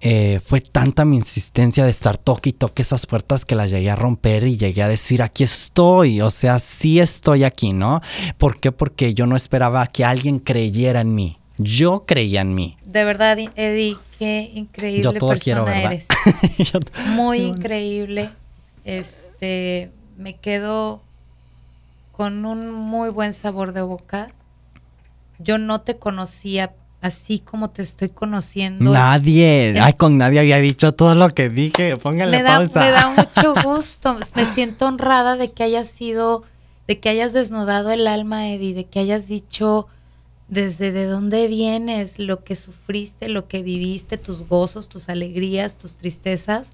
[0.00, 3.90] eh, fue tanta mi insistencia de estar toque y toque esas puertas que las llegué
[3.90, 8.00] a romper y llegué a decir, aquí estoy, o sea, sí estoy aquí, ¿no?
[8.38, 8.72] ¿Por qué?
[8.72, 11.38] Porque yo no esperaba que alguien creyera en mí.
[11.58, 12.76] Yo creía en mí.
[12.84, 15.92] De verdad, Eddie, qué increíble Yo todo persona quiero, ¿verdad?
[15.92, 16.08] eres.
[17.14, 18.30] Muy increíble.
[18.84, 21.02] Este, me quedo
[22.12, 24.32] con un muy buen sabor de boca.
[25.38, 28.92] Yo no te conocía así como te estoy conociendo.
[28.92, 31.96] Nadie, ay, con nadie había dicho todo lo que dije.
[31.96, 32.80] Póngale me da, pausa.
[32.80, 34.16] Me da mucho gusto.
[34.36, 36.44] me siento honrada de que hayas sido,
[36.86, 39.88] de que hayas desnudado el alma, Eddie, de que hayas dicho
[40.48, 45.94] desde de dónde vienes, lo que sufriste, lo que viviste, tus gozos, tus alegrías, tus
[45.94, 46.72] tristezas.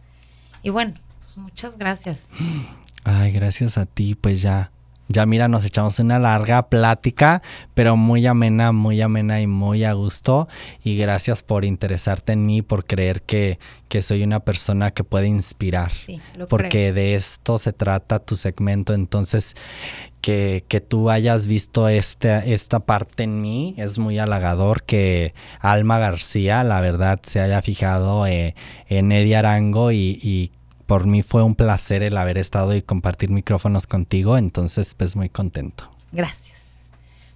[0.62, 0.94] Y bueno,
[1.38, 2.28] muchas gracias.
[3.04, 4.70] Ay, gracias a ti, pues ya
[5.10, 9.94] ya mira, nos echamos una larga plática, pero muy amena, muy amena y muy a
[9.94, 10.48] gusto.
[10.84, 13.58] Y gracias por interesarte en mí, por creer que,
[13.88, 15.90] que soy una persona que puede inspirar.
[15.90, 16.20] Sí,
[16.50, 18.92] porque de esto se trata tu segmento.
[18.92, 19.56] Entonces,
[20.20, 24.82] que, que, tú hayas visto este, esta parte en mí es muy halagador.
[24.82, 28.54] Que Alma García, la verdad, se haya fijado eh,
[28.88, 30.52] en Eddie Arango y, y
[30.88, 35.28] por mí fue un placer el haber estado y compartir micrófonos contigo, entonces pues muy
[35.28, 35.90] contento.
[36.12, 36.56] Gracias.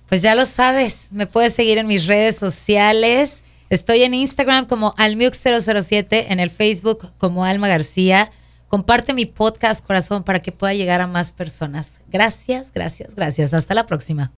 [0.08, 3.42] Pues ya lo sabes, me puedes seguir en mis redes sociales.
[3.68, 8.30] Estoy en Instagram como almiux007, en el Facebook como Alma García.
[8.68, 12.00] Comparte mi podcast, corazón, para que pueda llegar a más personas.
[12.08, 13.52] Gracias, gracias, gracias.
[13.52, 14.30] Hasta la próxima.